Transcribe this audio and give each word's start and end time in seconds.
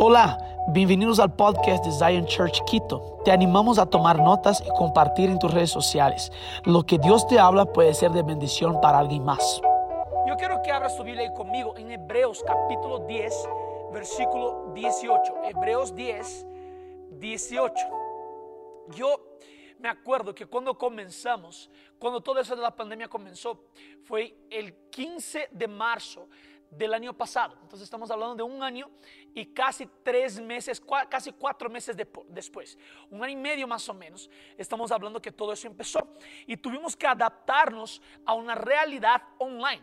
Hola, 0.00 0.38
bienvenidos 0.68 1.18
al 1.18 1.34
podcast 1.34 1.84
de 1.84 1.90
Zion 1.90 2.24
Church 2.24 2.62
Quito. 2.66 3.20
Te 3.24 3.32
animamos 3.32 3.80
a 3.80 3.86
tomar 3.86 4.16
notas 4.16 4.62
y 4.64 4.68
compartir 4.76 5.28
en 5.28 5.40
tus 5.40 5.52
redes 5.52 5.70
sociales. 5.70 6.30
Lo 6.64 6.84
que 6.86 6.98
Dios 6.98 7.26
te 7.26 7.40
habla 7.40 7.64
puede 7.64 7.92
ser 7.94 8.12
de 8.12 8.22
bendición 8.22 8.80
para 8.80 9.00
alguien 9.00 9.24
más. 9.24 9.60
Yo 10.28 10.36
quiero 10.36 10.62
que 10.62 10.70
abras 10.70 10.96
tu 10.96 11.02
Biblia 11.02 11.34
conmigo 11.34 11.76
en 11.76 11.90
Hebreos 11.90 12.44
capítulo 12.46 13.00
10, 13.08 13.48
versículo 13.92 14.70
18. 14.72 15.34
Hebreos 15.46 15.92
10, 15.92 16.46
18. 17.18 17.74
Yo 18.94 19.20
me 19.80 19.88
acuerdo 19.88 20.32
que 20.32 20.46
cuando 20.46 20.78
comenzamos, 20.78 21.70
cuando 21.98 22.20
todo 22.20 22.38
eso 22.38 22.54
de 22.54 22.62
la 22.62 22.76
pandemia 22.76 23.08
comenzó, 23.08 23.64
fue 24.04 24.36
el 24.48 24.74
15 24.90 25.48
de 25.50 25.66
marzo 25.66 26.28
del 26.70 26.94
año 26.94 27.16
pasado. 27.16 27.54
Entonces 27.62 27.82
estamos 27.82 28.10
hablando 28.10 28.34
de 28.34 28.42
un 28.42 28.62
año 28.62 28.90
y 29.34 29.46
casi 29.46 29.88
tres 30.02 30.40
meses, 30.40 30.82
casi 31.08 31.32
cuatro 31.32 31.70
meses 31.70 31.96
después, 32.28 32.78
un 33.10 33.22
año 33.22 33.32
y 33.32 33.36
medio 33.36 33.66
más 33.66 33.88
o 33.88 33.94
menos, 33.94 34.30
estamos 34.56 34.90
hablando 34.90 35.20
que 35.20 35.32
todo 35.32 35.52
eso 35.52 35.66
empezó 35.66 36.16
y 36.46 36.56
tuvimos 36.56 36.96
que 36.96 37.06
adaptarnos 37.06 38.00
a 38.24 38.34
una 38.34 38.54
realidad 38.54 39.22
online. 39.38 39.82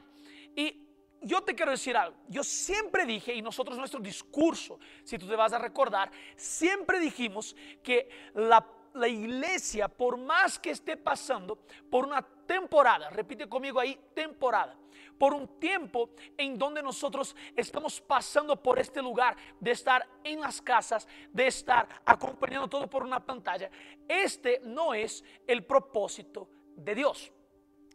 Y 0.55 0.83
yo 1.21 1.41
te 1.41 1.55
quiero 1.55 1.71
decir 1.71 1.97
algo, 1.97 2.17
yo 2.27 2.43
siempre 2.43 3.05
dije, 3.05 3.33
y 3.33 3.41
nosotros 3.41 3.77
nuestro 3.77 3.99
discurso, 3.99 4.79
si 5.03 5.17
tú 5.17 5.27
te 5.27 5.35
vas 5.35 5.53
a 5.53 5.57
recordar, 5.57 6.11
siempre 6.35 6.99
dijimos 6.99 7.55
que 7.81 8.09
la 8.35 8.65
la 8.95 9.07
iglesia, 9.07 9.87
por 9.87 10.17
más 10.17 10.57
que 10.57 10.71
esté 10.71 10.97
pasando 10.97 11.59
por 11.89 12.05
una 12.05 12.21
temporada, 12.21 13.09
repite 13.09 13.47
conmigo 13.47 13.79
ahí, 13.79 13.99
temporada, 14.13 14.75
por 15.17 15.33
un 15.33 15.59
tiempo 15.59 16.09
en 16.37 16.57
donde 16.57 16.81
nosotros 16.81 17.35
estamos 17.55 18.01
pasando 18.01 18.61
por 18.61 18.79
este 18.79 19.01
lugar 19.01 19.35
de 19.59 19.71
estar 19.71 20.07
en 20.23 20.39
las 20.39 20.61
casas, 20.61 21.07
de 21.31 21.47
estar 21.47 21.87
acompañando 22.05 22.67
todo 22.67 22.89
por 22.89 23.03
una 23.03 23.25
pantalla, 23.25 23.69
este 24.07 24.61
no 24.63 24.93
es 24.93 25.23
el 25.47 25.63
propósito 25.65 26.49
de 26.75 26.95
Dios. 26.95 27.31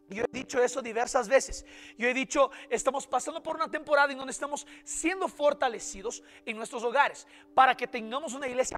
Yo 0.09 0.25
he 0.25 0.37
dicho 0.37 0.61
eso 0.61 0.81
diversas 0.81 1.29
veces. 1.29 1.65
Yo 1.97 2.07
he 2.07 2.13
dicho, 2.13 2.51
estamos 2.69 3.07
pasando 3.07 3.41
por 3.41 3.55
una 3.55 3.71
temporada 3.71 4.11
en 4.11 4.17
donde 4.17 4.31
estamos 4.31 4.67
siendo 4.83 5.29
fortalecidos 5.29 6.21
en 6.45 6.57
nuestros 6.57 6.83
hogares 6.83 7.25
para 7.53 7.75
que 7.75 7.87
tengamos 7.87 8.33
una 8.33 8.47
iglesia 8.47 8.77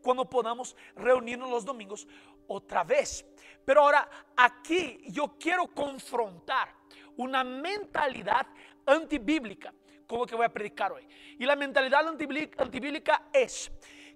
cuando 0.00 0.30
podamos 0.30 0.76
reunirnos 0.94 1.50
los 1.50 1.64
domingos 1.64 2.06
otra 2.46 2.84
vez. 2.84 3.24
Pero 3.64 3.82
ahora 3.82 4.08
aquí 4.36 5.00
yo 5.08 5.36
quiero 5.38 5.66
confrontar 5.66 6.79
una 7.20 7.44
mentalidad 7.44 8.46
antibíblica 8.86 9.72
con 10.06 10.20
lo 10.20 10.26
que 10.26 10.34
voy 10.34 10.46
a 10.46 10.52
predicar 10.52 10.92
hoy. 10.92 11.06
Y 11.38 11.44
la 11.44 11.54
mentalidad 11.54 12.06
antibíblica 12.08 13.28
es 13.32 13.70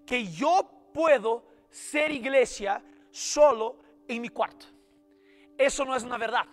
que 0.07 0.27
yo 0.27 0.91
puedo 0.93 1.47
ser 1.71 2.11
iglesia 2.11 2.83
solo 3.11 3.79
en 4.09 4.23
mi 4.23 4.29
cuarto. 4.31 4.67
Eso 5.57 5.85
no 5.85 5.95
es 5.95 6.03
una 6.03 6.19
verdad. 6.19 6.47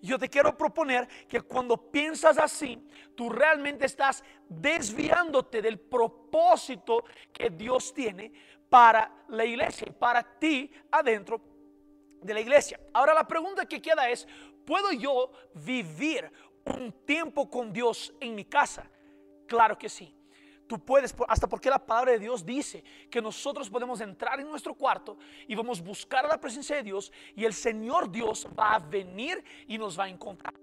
Yo 0.00 0.18
te 0.18 0.28
quiero 0.28 0.56
proponer 0.56 1.08
que 1.26 1.40
cuando 1.40 1.90
piensas 1.90 2.38
así, 2.38 2.88
tú 3.16 3.28
realmente 3.28 3.86
estás 3.86 4.22
desviándote 4.48 5.60
del 5.60 5.80
propósito 5.80 7.04
que 7.32 7.50
Dios 7.50 7.92
tiene 7.92 8.32
para 8.68 9.24
la 9.28 9.44
iglesia 9.44 9.86
y 9.88 9.92
para 9.92 10.22
ti 10.38 10.70
adentro 10.90 11.40
de 12.22 12.34
la 12.34 12.40
iglesia. 12.40 12.78
Ahora 12.92 13.14
la 13.14 13.26
pregunta 13.26 13.66
que 13.66 13.82
queda 13.82 14.08
es, 14.08 14.26
¿puedo 14.66 14.92
yo 14.92 15.30
vivir 15.54 16.30
un 16.64 16.92
tiempo 17.06 17.48
con 17.48 17.72
Dios 17.72 18.12
en 18.20 18.34
mi 18.34 18.44
casa? 18.44 18.90
Claro 19.46 19.78
que 19.78 19.88
sí. 19.88 20.12
Tú 20.66 20.84
puedes, 20.84 21.14
hasta 21.28 21.46
porque 21.46 21.70
la 21.70 21.78
palabra 21.78 22.12
de 22.12 22.18
Dios 22.18 22.44
dice 22.44 22.82
que 23.08 23.22
nosotros 23.22 23.70
podemos 23.70 24.00
entrar 24.00 24.40
en 24.40 24.48
nuestro 24.48 24.74
cuarto 24.74 25.16
y 25.46 25.54
vamos 25.54 25.78
a 25.78 25.84
buscar 25.84 26.26
la 26.26 26.40
presencia 26.40 26.74
de 26.76 26.82
Dios 26.82 27.12
y 27.36 27.44
el 27.44 27.54
Señor 27.54 28.10
Dios 28.10 28.48
va 28.58 28.74
a 28.74 28.78
venir 28.80 29.42
y 29.68 29.78
nos 29.78 29.96
va 29.98 30.04
a 30.04 30.08
encontrar. 30.08 30.54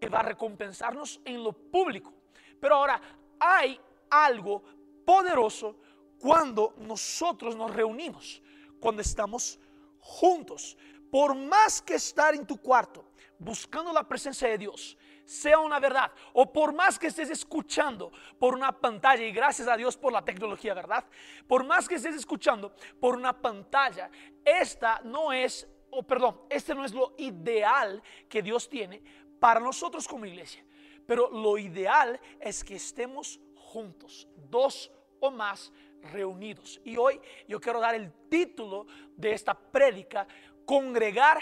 Y 0.00 0.06
va 0.06 0.20
a 0.20 0.22
recompensarnos 0.22 1.20
en 1.26 1.44
lo 1.44 1.52
público. 1.52 2.14
Pero 2.58 2.76
ahora 2.76 3.00
hay 3.38 3.78
algo 4.08 4.62
poderoso 5.04 5.76
cuando 6.18 6.74
nosotros 6.78 7.54
nos 7.54 7.74
reunimos, 7.74 8.42
cuando 8.80 9.02
estamos 9.02 9.60
juntos. 10.00 10.78
Por 11.10 11.34
más 11.34 11.82
que 11.82 11.96
estar 11.96 12.34
en 12.34 12.46
tu 12.46 12.56
cuarto 12.56 13.04
buscando 13.44 13.92
la 13.92 14.08
presencia 14.08 14.48
de 14.48 14.58
Dios, 14.58 14.96
sea 15.24 15.58
una 15.58 15.78
verdad. 15.78 16.10
O 16.32 16.52
por 16.52 16.72
más 16.72 16.98
que 16.98 17.08
estés 17.08 17.30
escuchando 17.30 18.10
por 18.38 18.54
una 18.54 18.72
pantalla, 18.72 19.24
y 19.24 19.32
gracias 19.32 19.68
a 19.68 19.76
Dios 19.76 19.96
por 19.96 20.12
la 20.12 20.24
tecnología, 20.24 20.74
¿verdad? 20.74 21.04
Por 21.46 21.64
más 21.64 21.88
que 21.88 21.96
estés 21.96 22.16
escuchando 22.16 22.74
por 23.00 23.14
una 23.14 23.32
pantalla, 23.32 24.10
esta 24.44 25.00
no 25.04 25.32
es, 25.32 25.68
o 25.90 26.02
perdón, 26.02 26.40
este 26.48 26.74
no 26.74 26.84
es 26.84 26.92
lo 26.92 27.14
ideal 27.18 28.02
que 28.28 28.42
Dios 28.42 28.68
tiene 28.68 29.02
para 29.38 29.60
nosotros 29.60 30.08
como 30.08 30.26
iglesia. 30.26 30.64
Pero 31.06 31.30
lo 31.30 31.58
ideal 31.58 32.18
es 32.40 32.64
que 32.64 32.76
estemos 32.76 33.38
juntos, 33.56 34.26
dos 34.50 34.90
o 35.20 35.30
más 35.30 35.72
reunidos. 36.12 36.80
Y 36.84 36.96
hoy 36.96 37.20
yo 37.46 37.60
quiero 37.60 37.80
dar 37.80 37.94
el 37.94 38.12
título 38.28 38.86
de 39.16 39.32
esta 39.32 39.54
prédica, 39.54 40.26
congregar 40.64 41.40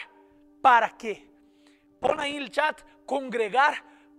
para 0.60 0.96
qué. 0.96 1.31
Pon 2.02 2.18
ahí 2.18 2.36
el 2.36 2.50
chat, 2.50 2.82
congregar 3.06 3.74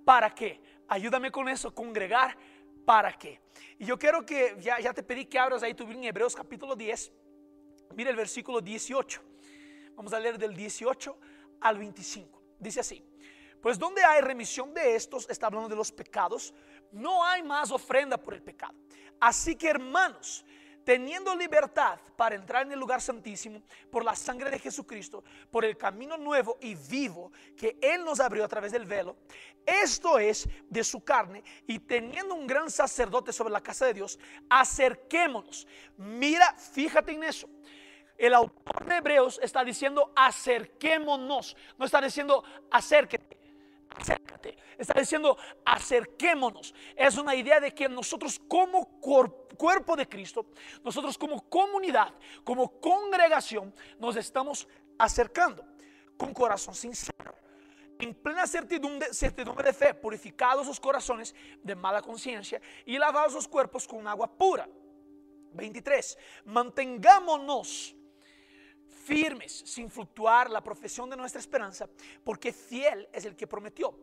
para 0.06 0.34
qué. 0.34 0.62
Ayúdame 0.88 1.30
con 1.32 1.50
eso, 1.50 1.76
congregar 1.76 2.38
para 2.86 3.12
qué. 3.12 3.42
Y 3.78 3.84
yo 3.84 4.00
quiero 4.00 4.26
que, 4.26 4.56
ya, 4.62 4.80
ya 4.80 4.94
te 4.94 5.04
pedí 5.04 5.26
que 5.26 5.38
abras 5.38 5.64
ahí 5.64 5.74
tu 5.74 5.84
Biblia 5.84 6.04
en 6.04 6.08
Hebreos 6.08 6.34
capítulo 6.34 6.78
10. 6.78 7.12
Mira 7.94 8.10
el 8.10 8.16
versículo 8.16 8.62
18. 8.62 9.22
Vamos 9.96 10.14
a 10.14 10.20
leer 10.22 10.38
del 10.38 10.56
18 10.56 11.18
al 11.60 11.78
25. 11.78 12.42
Dice 12.58 12.80
así. 12.80 13.06
Pues 13.62 13.78
donde 13.78 14.02
hay 14.02 14.22
remisión 14.22 14.74
de 14.74 14.96
estos, 14.96 15.30
está 15.30 15.48
hablando 15.48 15.68
de 15.68 15.76
los 15.76 15.92
pecados, 15.92 16.54
no 16.94 17.22
hay 17.26 17.44
más 17.44 17.70
ofrenda 17.70 18.18
por 18.18 18.34
el 18.34 18.42
pecado. 18.42 18.76
Así 19.20 19.58
que 19.58 19.68
hermanos, 19.68 20.46
teniendo 20.84 21.36
libertad 21.36 22.00
para 22.16 22.36
entrar 22.36 22.66
en 22.66 22.72
el 22.72 22.80
lugar 22.80 23.02
santísimo 23.02 23.62
por 23.92 24.04
la 24.04 24.16
sangre 24.16 24.50
de 24.50 24.60
Jesucristo, 24.60 25.24
por 25.52 25.66
el 25.66 25.78
camino 25.78 26.18
nuevo 26.18 26.58
y 26.62 26.76
vivo 26.76 27.32
que 27.58 27.78
Él 27.82 28.04
nos 28.04 28.20
abrió 28.20 28.44
a 28.44 28.48
través 28.48 28.72
del 28.72 28.86
velo, 28.86 29.16
esto 29.66 30.20
es 30.20 30.48
de 30.70 30.84
su 30.84 31.04
carne, 31.04 31.44
y 31.68 31.80
teniendo 31.80 32.36
un 32.36 32.48
gran 32.48 32.70
sacerdote 32.70 33.32
sobre 33.32 33.54
la 33.54 33.62
casa 33.62 33.86
de 33.86 33.94
Dios, 33.94 34.20
acerquémonos. 34.50 35.68
Mira, 35.98 36.54
fíjate 36.54 37.14
en 37.14 37.24
eso. 37.24 37.50
El 38.18 38.34
autor 38.34 38.86
de 38.86 38.98
Hebreos 38.98 39.40
está 39.42 39.64
diciendo 39.64 40.14
acerquémonos, 40.16 41.58
no 41.78 41.86
está 41.86 42.00
diciendo 42.02 42.44
acérquete 42.70 43.43
acércate. 43.96 44.58
Está 44.78 45.00
diciendo, 45.00 45.38
acerquémonos. 45.66 46.74
Es 46.96 47.18
una 47.18 47.36
idea 47.36 47.60
de 47.60 47.74
que 47.74 47.88
nosotros 47.88 48.40
como 48.48 49.00
cuerpo 49.00 49.96
de 49.96 50.08
Cristo, 50.08 50.48
nosotros 50.84 51.18
como 51.18 51.48
comunidad, 51.50 52.14
como 52.44 52.80
congregación, 52.80 53.74
nos 54.00 54.16
estamos 54.16 54.68
acercando 54.98 55.66
con 56.18 56.34
corazón 56.34 56.76
sincero. 56.76 57.36
En 58.00 58.14
plena 58.14 58.48
certidumbre, 58.48 59.14
certidumbre 59.14 59.66
de 59.66 59.74
fe, 59.74 59.94
purificados 59.94 60.68
sus 60.68 60.80
corazones 60.80 61.34
de 61.62 61.76
mala 61.76 62.02
conciencia 62.02 62.62
y 62.86 62.98
lavados 62.98 63.34
sus 63.34 63.48
cuerpos 63.48 63.88
con 63.88 64.08
agua 64.08 64.30
pura. 64.36 64.68
23. 65.54 66.18
Mantengámonos 66.46 67.96
firmes 69.04 69.64
sin 69.66 69.90
fluctuar 69.90 70.50
la 70.50 70.64
profesión 70.64 71.10
de 71.10 71.18
nuestra 71.18 71.40
esperanza, 71.40 71.88
porque 72.24 72.54
fiel 72.54 73.08
es 73.12 73.26
el 73.26 73.36
que 73.36 73.48
prometió. 73.48 73.98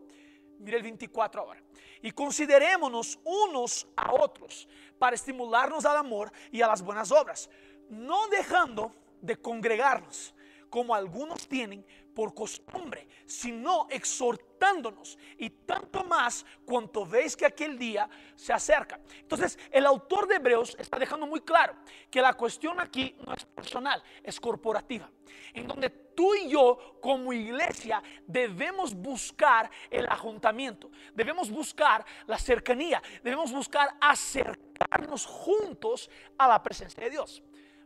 Mire 0.59 0.77
el 0.77 0.83
24 0.83 1.41
ahora. 1.41 1.63
Y 2.03 2.11
considerémonos 2.13 3.19
unos 3.25 3.87
a 3.97 4.13
otros 4.13 4.69
para 4.99 5.17
estimularnos 5.17 5.85
al 5.85 5.97
amor 5.97 6.31
y 6.51 6.61
a 6.61 6.67
las 6.67 6.83
buenas 6.83 7.11
obras, 7.11 7.49
no 7.89 8.29
dejando 8.29 8.93
de 9.21 9.37
congregarnos 9.37 10.35
como 10.71 10.95
algunos 10.95 11.47
tienen 11.49 11.85
por 12.15 12.35
costumbre, 12.35 13.09
sino 13.27 13.87
exhortándonos 13.91 15.19
y 15.39 15.51
tanto 15.51 16.05
más 16.05 16.45
cuanto 16.65 17.05
veis 17.05 17.37
que 17.37 17.47
aquel 17.47 17.79
día 17.79 18.09
se 18.37 18.53
acerca. 18.53 19.01
Entonces, 19.19 19.59
el 19.71 19.87
autor 19.87 20.27
de 20.29 20.37
Hebreos 20.37 20.77
está 20.79 20.99
dejando 20.99 21.27
muy 21.27 21.41
claro 21.41 21.75
que 22.11 22.21
la 22.23 22.35
cuestión 22.35 22.81
aquí 22.81 23.17
no 23.27 23.35
es 23.35 23.45
personal, 23.45 24.03
es 24.23 24.41
corporativa, 24.41 25.11
en 25.55 25.67
donde 25.67 25.91
tú 25.91 26.35
y 26.35 26.51
yo 26.51 26.99
como 27.01 27.33
iglesia 27.33 28.03
debemos 28.27 28.95
buscar 28.95 29.71
el 29.91 30.07
ajuntamiento, 30.07 30.91
debemos 31.15 31.51
buscar 31.51 32.05
la 32.27 32.39
cercanía, 32.39 33.03
debemos 33.23 33.53
buscar 33.53 33.97
acercarnos 34.01 35.27
juntos 35.27 36.11
a 36.39 36.49
la 36.49 36.63
presencia 36.63 37.03
de 37.03 37.11
Dios. 37.11 37.43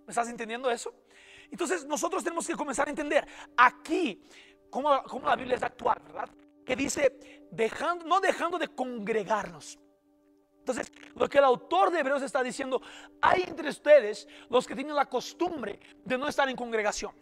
¿Me 0.07 0.11
estás 0.11 0.29
entendiendo 0.29 0.71
eso? 0.71 0.93
Entonces 1.55 1.87
nosotros 1.87 2.25
tenemos 2.25 2.49
que 2.49 2.57
comenzar 2.57 2.89
a 2.89 2.91
entender 2.91 3.25
aquí 3.57 4.21
cómo, 4.69 4.91
la 5.25 5.37
Biblia 5.37 5.55
es 5.55 5.63
actual, 5.63 6.03
¿verdad? 6.05 6.29
Que 6.67 6.75
dice, 6.75 7.47
dejando, 7.53 8.05
no 8.07 8.19
dejando 8.19 8.59
de 8.59 8.67
congregarnos. 8.67 9.79
Entonces, 10.59 10.91
lo 11.15 11.29
que 11.29 11.39
el 11.39 11.45
autor 11.45 11.93
de 11.93 12.01
Hebreos 12.01 12.23
está 12.23 12.43
diciendo, 12.43 12.83
hay 13.21 13.43
entre 13.43 13.69
ustedes 13.69 14.27
los 14.51 14.67
que 14.67 14.75
tienen 14.75 14.97
la 14.97 15.07
costumbre 15.07 15.79
de 16.05 16.19
no 16.19 16.27
estar 16.27 16.49
en 16.49 16.57
congregación, 16.57 17.15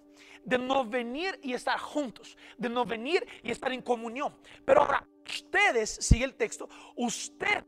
de 0.43 0.57
no 0.57 0.87
venir 0.87 1.39
y 1.43 1.53
estar 1.53 1.79
juntos, 1.79 2.35
de 2.57 2.71
no 2.71 2.87
venir 2.87 3.27
y 3.43 3.51
estar 3.51 3.71
en 3.71 3.83
comunión. 3.83 4.35
Pero 4.65 4.81
ahora, 4.81 5.07
ustedes, 5.29 5.91
sigue 5.91 6.25
el 6.25 6.37
texto, 6.37 6.71
ustedes 6.97 7.67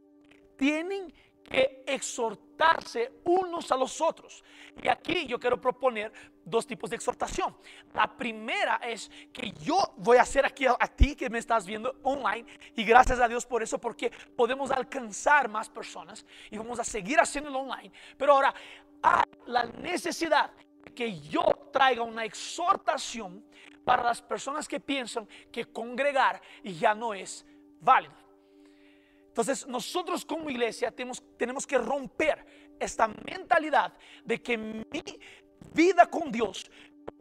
tienen 0.57 1.13
que 1.45 1.85
exhortarse 1.87 3.13
unos 3.25 3.71
a 3.71 3.77
los 3.77 4.01
otros. 4.01 4.43
Y 4.83 4.89
aquí 4.89 5.27
yo 5.27 5.39
quiero 5.39 5.61
proponer 5.61 6.11
dos 6.45 6.67
tipos 6.67 6.91
de 6.91 6.97
exhortación. 6.97 7.57
La 7.93 8.07
primera 8.17 8.77
es 8.77 9.11
que 9.33 9.53
yo 9.53 9.79
voy 9.97 10.19
a 10.19 10.23
hacer 10.23 10.45
aquí 10.45 10.67
a, 10.67 10.77
ti 10.89 11.17
que 11.17 11.31
me 11.31 11.39
estás 11.39 11.67
viendo 11.67 11.97
online 12.03 12.47
y 12.77 12.85
gracias 12.85 13.21
a 13.21 13.29
Dios 13.29 13.47
por 13.47 13.63
eso 13.63 13.79
porque 13.79 14.11
podemos 14.37 14.71
alcanzar 14.71 15.49
más 15.49 15.69
personas 15.69 16.25
y 16.51 16.59
vamos 16.59 16.79
a 16.79 16.85
seguir 16.85 17.19
haciéndolo 17.19 17.61
online. 17.61 17.93
Pero 18.17 18.35
ahora 18.35 18.55
hay 19.03 19.25
la 19.47 19.65
necesidad 19.65 20.51
que 20.95 21.21
yo 21.21 21.43
traiga 21.73 22.03
una 22.03 22.25
exhortación 22.25 23.45
para 23.85 24.03
las 24.03 24.23
personas 24.23 24.67
que 24.67 24.81
piensan 24.81 25.29
que 25.53 25.67
congregar 25.67 26.41
ya 26.63 26.95
no 26.95 27.15
es 27.15 27.45
válido. 27.81 28.15
Entonces 29.29 29.67
nosotros 29.67 30.25
como 30.25 30.49
iglesia 30.49 30.91
tenemos, 30.91 31.23
tenemos 31.37 31.67
que 31.67 31.77
romper 31.77 32.47
esta 32.79 33.09
mentalidad 33.09 33.93
de 34.25 34.41
que 34.41 34.57
mi 34.57 35.03
vida 35.75 36.07
con 36.07 36.33
Dios 36.33 36.71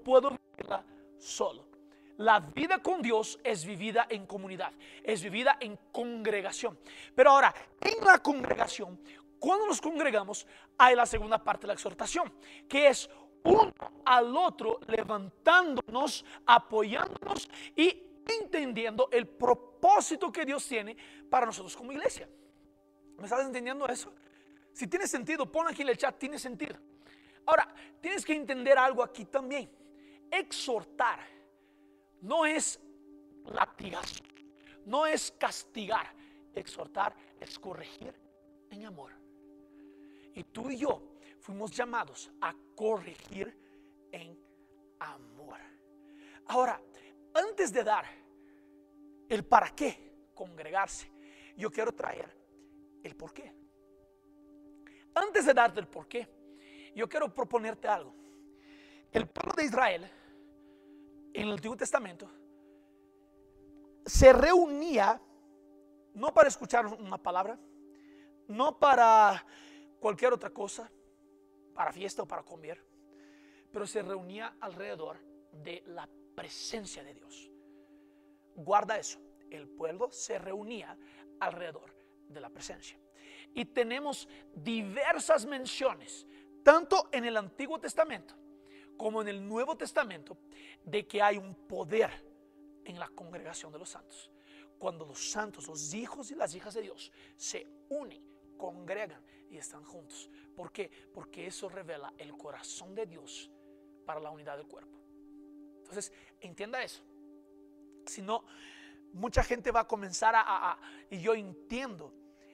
puedo 0.04 0.30
vivirla 0.30 0.86
solo. 1.18 1.68
La 2.18 2.40
vida 2.40 2.78
con 2.78 3.02
Dios 3.02 3.40
es 3.44 3.66
vivida 3.66 4.06
en 4.08 4.28
comunidad, 4.28 4.72
es 5.04 5.24
vivida 5.24 5.58
en 5.60 5.78
congregación. 5.92 6.78
Pero 7.16 7.32
ahora, 7.32 7.54
en 7.82 8.06
la 8.06 8.20
congregación, 8.20 9.00
cuando 9.40 9.66
nos 9.66 9.82
congregamos, 9.82 10.46
hay 10.78 10.96
la 10.96 11.06
segunda 11.06 11.44
parte 11.44 11.62
de 11.62 11.68
la 11.68 11.74
exhortación, 11.74 12.32
que 12.70 12.88
es 12.88 13.10
uno 13.44 13.74
al 14.06 14.38
otro 14.38 14.80
levantándonos, 14.88 16.24
apoyándonos 16.46 17.50
y 17.76 18.04
entendiendo 18.42 19.10
el 19.12 19.28
propósito 19.28 20.32
que 20.32 20.46
Dios 20.46 20.66
tiene 20.68 20.96
para 21.30 21.48
nosotros 21.48 21.76
como 21.76 21.92
iglesia. 21.92 22.30
¿Me 23.18 23.24
estás 23.24 23.46
entendiendo 23.46 23.88
eso? 23.88 24.14
Si 24.72 24.88
tiene 24.88 25.08
sentido, 25.08 25.52
pon 25.52 25.68
aquí 25.68 25.82
en 25.82 25.90
el 25.90 25.98
chat, 25.98 26.18
tiene 26.18 26.40
sentido. 26.40 26.78
Ahora, 27.46 27.74
tienes 28.00 28.26
que 28.26 28.34
entender 28.34 28.78
algo 28.78 29.04
aquí 29.04 29.26
también. 29.26 29.70
Exhortar 30.32 31.20
no 32.22 32.46
es 32.46 32.80
latigazo, 33.46 34.24
no 34.86 35.06
es 35.06 35.32
castigar. 35.32 36.14
Exhortar 36.56 37.16
es 37.40 37.58
corregir 37.58 38.14
en 38.70 38.86
amor. 38.86 39.12
Y 40.36 40.44
tú 40.44 40.70
y 40.70 40.78
yo 40.78 41.02
fuimos 41.40 41.72
llamados 41.72 42.32
a 42.42 42.56
corregir 42.76 43.56
en 44.12 44.40
amor. 45.00 45.60
Ahora, 46.48 46.80
antes 47.34 47.74
de 47.74 47.84
dar 47.84 48.06
el 49.28 49.44
para 49.44 49.74
qué 49.76 50.30
congregarse, 50.34 51.12
yo 51.56 51.72
quiero 51.72 51.92
traer 51.92 52.30
el 53.04 53.16
por 53.16 53.34
qué. 53.34 53.54
Antes 55.16 55.46
de 55.46 55.54
darte 55.54 55.80
el 55.80 55.88
por 55.88 56.08
qué, 56.08 56.28
yo 56.96 57.08
quiero 57.10 57.34
proponerte 57.34 57.88
algo. 57.88 58.14
El 59.12 59.28
pueblo 59.28 59.54
de 59.54 59.66
Israel 59.66 60.12
en 61.34 61.48
el 61.48 61.54
Antiguo 61.54 61.78
Testamento 61.78 62.30
se 64.06 64.34
reunía 64.34 65.22
no 66.14 66.34
para 66.34 66.48
escuchar 66.48 66.86
una 66.86 67.18
palabra, 67.18 67.58
no 68.48 68.78
para 68.78 69.46
cualquier 70.00 70.34
otra 70.34 70.52
cosa, 70.52 70.92
para 71.74 71.92
fiesta 71.92 72.24
o 72.24 72.28
para 72.28 72.44
comer, 72.44 72.86
pero 73.72 73.88
se 73.88 74.02
reunía 74.02 74.58
alrededor 74.60 75.18
de 75.52 75.84
la 75.88 76.08
presencia 76.36 77.04
de 77.04 77.14
Dios. 77.14 77.50
Guarda 78.56 78.98
eso, 78.98 79.20
el 79.50 79.68
pueblo 79.68 80.12
se 80.12 80.38
reunía 80.38 80.98
alrededor 81.40 81.96
de 82.28 82.42
la 82.42 82.50
presencia. 82.50 82.98
Y 83.56 83.66
tenemos 83.66 84.28
diversas 84.54 85.46
menciones, 85.46 86.28
tanto 86.64 87.10
en 87.12 87.26
el 87.26 87.38
Antiguo 87.38 87.80
Testamento 87.80 88.36
como 88.98 89.22
en 89.22 89.28
el 89.28 89.48
Nuevo 89.48 89.76
Testamento, 89.76 90.38
de 90.84 91.08
que 91.08 91.22
hay 91.22 91.38
un 91.38 91.56
poder 91.68 92.12
en 92.86 93.00
la 93.00 93.10
congregación 93.10 93.72
de 93.72 93.80
los 93.80 93.90
santos. 93.90 94.32
Cuando 94.78 95.06
los 95.06 95.32
santos, 95.32 95.68
los 95.68 95.94
hijos 95.94 96.32
y 96.32 96.36
las 96.36 96.54
hijas 96.56 96.74
de 96.74 96.82
Dios 96.82 97.12
se 97.36 97.68
unen, 97.90 98.24
congregan 98.58 99.24
y 99.50 99.58
están 99.58 99.84
juntos. 99.84 100.30
¿Por 100.56 100.72
qué? 100.72 100.90
Porque 101.14 101.48
eso 101.48 101.70
revela 101.70 102.14
el 102.18 102.36
corazón 102.38 102.94
de 102.94 103.06
Dios 103.06 103.50
para 104.06 104.20
la 104.20 104.30
unidad 104.30 104.58
del 104.58 104.68
cuerpo. 104.68 104.98
Entonces, 105.78 106.12
entienda 106.40 106.84
eso. 106.84 107.04
Si 108.06 108.22
no, 108.22 108.46
mucha 109.14 109.44
gente 109.44 109.72
va 109.72 109.82
a 109.82 109.88
comenzar 109.88 110.34
a, 110.36 110.78
y 111.10 111.22
yo 111.22 111.34
entiendo 111.34 112.14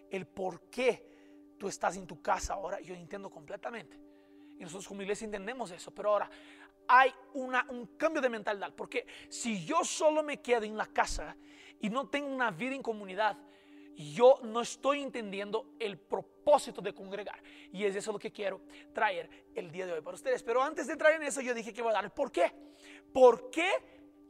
el 0.10 0.28
por 0.28 0.62
qué 0.70 1.19
tú 1.60 1.68
estás 1.68 1.96
en 1.98 2.08
tu 2.08 2.22
casa 2.22 2.54
ahora, 2.54 2.80
yo 2.80 2.96
entiendo 2.96 3.30
completamente. 3.30 4.00
Y 4.58 4.64
nosotros 4.64 4.88
como 4.88 5.04
iglesia 5.04 5.26
entendemos 5.26 5.70
eso, 5.72 5.94
pero 5.94 6.10
ahora 6.10 6.30
hay 6.88 7.14
una, 7.34 7.68
un 7.70 7.86
cambio 7.98 8.22
de 8.22 8.30
mentalidad, 8.30 8.74
porque 8.74 9.06
si 9.30 9.64
yo 9.64 9.84
solo 9.84 10.24
me 10.24 10.42
quedo 10.42 10.64
en 10.64 10.76
la 10.76 10.88
casa 10.88 11.38
y 11.80 11.90
no 11.90 12.08
tengo 12.10 12.28
una 12.28 12.50
vida 12.50 12.74
en 12.74 12.82
comunidad, 12.82 13.38
yo 13.96 14.40
no 14.44 14.62
estoy 14.62 15.02
entendiendo 15.02 15.76
el 15.78 15.98
propósito 15.98 16.82
de 16.82 16.94
congregar. 16.94 17.44
Y 17.72 17.84
es 17.84 17.96
eso 17.96 18.14
lo 18.14 18.20
que 18.20 18.32
quiero 18.32 18.62
traer 18.94 19.30
el 19.54 19.70
día 19.72 19.86
de 19.86 19.94
hoy 19.94 20.02
para 20.02 20.16
ustedes. 20.16 20.42
Pero 20.42 20.64
antes 20.64 20.88
de 20.88 20.94
entrar 20.94 21.14
en 21.14 21.24
eso, 21.24 21.42
yo 21.42 21.54
dije 21.54 21.74
que 21.74 21.82
voy 21.82 21.92
a 21.92 21.96
dar 21.96 22.14
por 22.14 22.32
qué. 22.32 22.52
¿Por 23.14 23.50
qué 23.50 23.70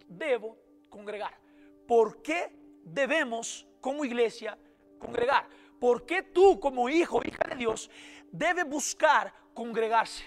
debo 0.08 0.58
congregar? 0.90 1.40
¿Por 1.88 2.22
qué 2.24 2.52
debemos 2.84 3.68
como 3.80 4.04
iglesia 4.04 4.58
congregar? 4.98 5.48
¿Por 5.80 6.06
qué 6.06 6.24
tú 6.24 6.60
como 6.60 6.90
hijo, 6.90 7.22
hija 7.26 7.44
de 7.50 7.56
Dios, 7.56 7.90
debes 8.32 8.68
buscar 8.68 9.34
congregarse? 9.54 10.24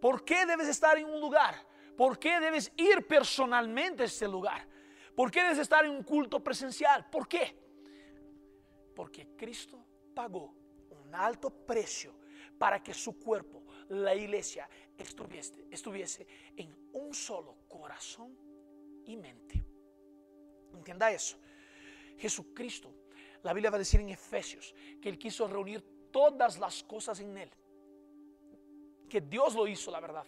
¿Por 0.00 0.24
qué 0.24 0.46
debes 0.46 0.68
estar 0.68 0.96
en 0.96 1.06
un 1.06 1.20
lugar? 1.20 1.54
¿Por 1.96 2.18
qué 2.18 2.40
debes 2.40 2.72
ir 2.76 3.06
personalmente 3.06 4.02
a 4.02 4.06
ese 4.06 4.26
lugar? 4.26 4.66
¿Por 5.14 5.30
qué 5.30 5.42
debes 5.42 5.58
estar 5.58 5.84
en 5.84 5.90
un 5.90 6.02
culto 6.02 6.42
presencial? 6.42 7.08
¿Por 7.10 7.28
qué? 7.28 7.54
Porque 8.94 9.28
Cristo 9.36 9.84
pagó 10.14 10.54
un 10.90 11.14
alto 11.14 11.50
precio 11.50 12.14
para 12.58 12.82
que 12.82 12.94
su 12.94 13.18
cuerpo, 13.18 13.62
la 13.88 14.14
iglesia, 14.14 14.68
estuviese, 14.96 15.66
estuviese 15.70 16.26
en 16.56 16.74
un 16.92 17.12
solo 17.12 17.58
corazón 17.68 18.36
y 19.04 19.16
mente. 19.16 19.64
Entienda 20.72 21.10
eso. 21.10 21.38
Jesucristo, 22.16 22.94
la 23.42 23.52
Biblia 23.52 23.70
va 23.70 23.76
a 23.76 23.78
decir 23.78 24.00
en 24.00 24.10
Efesios 24.10 24.74
que 25.00 25.08
Él 25.08 25.18
quiso 25.18 25.46
reunir 25.48 25.82
todas 26.10 26.58
las 26.58 26.82
cosas 26.82 27.20
en 27.20 27.36
Él. 27.36 27.50
Que 29.08 29.20
Dios 29.20 29.54
lo 29.54 29.66
hizo, 29.66 29.90
la 29.90 30.00
verdad. 30.00 30.26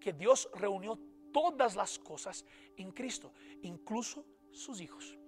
Que 0.00 0.12
Dios 0.12 0.48
reunió 0.54 0.98
todas 1.32 1.76
las 1.76 1.98
cosas 1.98 2.44
en 2.76 2.92
Cristo, 2.92 3.32
incluso 3.62 4.24
sus 4.52 4.80
hijos. 4.80 5.18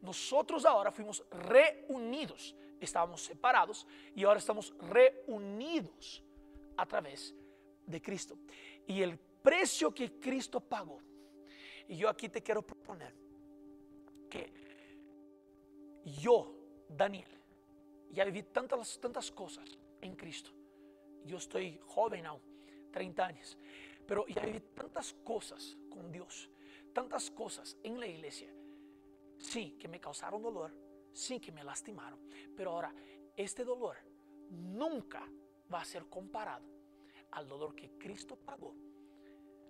Nosotros 0.00 0.64
ahora 0.64 0.92
fuimos 0.92 1.24
reunidos, 1.30 2.54
estábamos 2.80 3.22
separados 3.22 3.86
y 4.14 4.24
ahora 4.24 4.38
estamos 4.38 4.72
reunidos 4.78 6.22
a 6.76 6.86
través 6.86 7.34
de 7.84 8.00
Cristo. 8.00 8.38
Y 8.86 9.02
el 9.02 9.18
precio 9.18 9.92
que 9.92 10.18
Cristo 10.20 10.60
pagó, 10.60 11.00
y 11.88 11.96
yo 11.96 12.08
aquí 12.08 12.28
te 12.28 12.42
quiero 12.42 12.64
proponer 12.64 13.14
que 14.30 14.52
yo, 16.04 16.57
Daniel, 16.88 17.28
ya 18.10 18.24
viví 18.24 18.42
tantas, 18.44 18.98
tantas 19.00 19.30
cosas 19.30 19.78
en 20.00 20.16
Cristo. 20.16 20.50
Yo 21.24 21.36
estoy 21.36 21.80
joven 21.86 22.26
aún, 22.26 22.40
30 22.92 23.26
años, 23.26 23.58
pero 24.06 24.26
ya 24.26 24.42
viví 24.42 24.60
tantas 24.74 25.12
cosas 25.24 25.76
con 25.90 26.10
Dios, 26.10 26.50
tantas 26.92 27.30
cosas 27.30 27.76
en 27.82 28.00
la 28.00 28.06
iglesia 28.06 28.52
sí 29.38 29.76
que 29.78 29.88
me 29.88 30.00
causaron 30.00 30.42
dolor, 30.42 30.72
sí 31.12 31.40
que 31.40 31.52
me 31.52 31.64
lastimaron, 31.64 32.18
pero 32.56 32.72
ahora 32.72 32.92
este 33.36 33.64
dolor 33.64 33.96
nunca 34.50 35.22
va 35.72 35.80
a 35.80 35.84
ser 35.84 36.06
comparado 36.06 36.66
al 37.32 37.46
dolor 37.46 37.74
que 37.74 37.92
Cristo 37.98 38.36
pagó, 38.36 38.74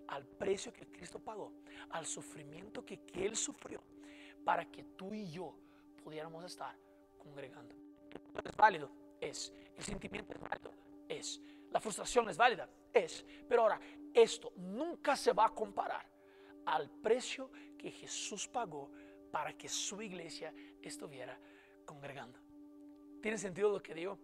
al 0.08 0.24
precio 0.24 0.72
que 0.72 0.86
Cristo 0.86 1.18
pagó, 1.18 1.52
al 1.90 2.06
sufrimiento 2.06 2.84
que, 2.84 3.00
Él 3.14 3.36
sufrió 3.36 3.82
para 4.44 4.70
que 4.70 4.84
tú 4.84 5.12
y 5.12 5.30
yo 5.30 5.54
pudiéramos 6.02 6.44
estar 6.44 6.74
congregando. 7.28 7.74
¿Es 8.44 8.56
válido? 8.56 8.90
Es. 9.20 9.52
El 9.76 9.84
sentimiento 9.84 10.32
es 10.32 10.40
válido? 10.40 10.72
Es. 11.08 11.40
La 11.70 11.80
frustración 11.80 12.28
es 12.28 12.36
válida? 12.36 12.68
Es. 12.92 13.24
Pero 13.48 13.62
ahora, 13.62 13.80
esto 14.12 14.52
nunca 14.56 15.16
se 15.16 15.32
va 15.32 15.46
a 15.46 15.54
comparar 15.54 16.06
al 16.66 16.90
precio 16.90 17.50
que 17.76 17.90
Jesús 17.90 18.48
pagó 18.48 18.90
para 19.30 19.52
que 19.52 19.68
su 19.68 20.00
iglesia 20.02 20.52
estuviera 20.82 21.38
congregando. 21.84 22.38
¿Tiene 23.20 23.38
sentido 23.38 23.70
lo 23.70 23.82
que 23.82 23.94
digo? 23.94 24.18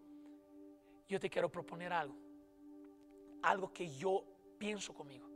yo 1.09 1.21
te 1.21 1.31
quiero 1.31 1.51
proponer 1.51 1.93
algo. 1.93 2.17
Algo 3.43 3.73
que 3.73 3.89
yo 3.97 4.25
pienso 4.59 4.95
conmigo. 4.95 5.29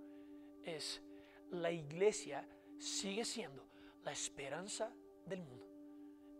Es 0.64 1.02
la 1.50 1.70
iglesia 1.70 2.46
sigue 2.78 3.25
siendo 3.25 3.68
la 4.02 4.12
esperanza 4.12 4.92
del 5.26 5.42
mundo. 5.42 5.66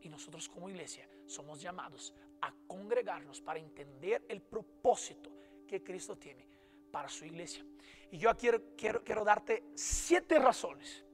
Y 0.00 0.08
nosotros 0.08 0.49
como 0.49 0.68
iglesia 0.68 1.08
somos 1.28 1.61
llamados 1.61 2.14
a 2.40 2.52
congregarnos 2.66 3.40
para 3.40 3.58
entender 3.58 4.25
el 4.28 4.40
propósito 4.40 5.30
que 5.66 5.82
Cristo 5.82 6.16
tiene 6.16 6.49
para 6.90 7.08
su 7.08 7.25
iglesia. 7.25 7.64
Y 8.11 8.18
yo 8.18 8.35
quiero, 8.37 8.62
quiero, 8.76 9.25
darte 9.25 9.64
siete 9.75 10.38
razones. 10.38 11.04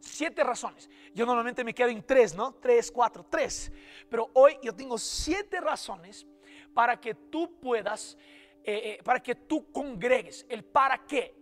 Siete 0.00 0.42
razones. 0.42 0.88
Yo 1.14 1.26
normalmente 1.26 1.62
me 1.62 1.74
quedo 1.74 1.90
en 1.90 2.02
tres, 2.02 2.34
¿no? 2.34 2.54
Tres, 2.54 2.90
cuatro, 2.90 3.24
tres. 3.30 3.70
Pero 4.08 4.30
hoy 4.34 4.58
yo 4.62 4.74
tengo 4.74 4.98
siete 4.98 5.60
razones 5.60 6.26
para 6.74 6.98
que 6.98 7.14
tú 7.14 7.60
puedas, 7.60 8.16
eh, 8.64 8.98
eh, 8.98 9.02
para 9.04 9.22
que 9.22 9.34
tú 9.34 9.70
congregues. 9.70 10.46
El 10.48 10.64
para 10.64 11.04
qué. 11.06 11.34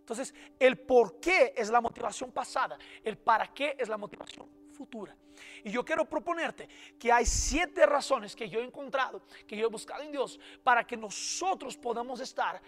Entonces, 0.00 0.34
el 0.58 0.76
por 0.76 1.20
qué 1.20 1.54
es 1.56 1.70
la 1.70 1.80
motivación 1.80 2.32
pasada. 2.32 2.76
El 3.02 3.16
para 3.16 3.54
qué 3.54 3.76
es 3.78 3.88
la 3.88 3.96
motivación 3.96 4.59
futura. 4.80 5.14
Y 5.62 5.70
yo 5.70 5.84
quiero 5.84 6.06
proponerte 6.06 6.66
que 6.98 7.12
hay 7.12 7.26
siete 7.26 7.84
razones 7.84 8.34
que 8.34 8.48
yo 8.48 8.60
he 8.60 8.64
encontrado, 8.64 9.22
que 9.46 9.54
yo 9.54 9.66
he 9.66 9.70
buscado 9.70 10.02
en 10.02 10.10
Dios, 10.10 10.40
para 10.62 10.86
que 10.86 10.96
nosotros 10.96 11.76
podamos 11.76 12.18
estar 12.20 12.62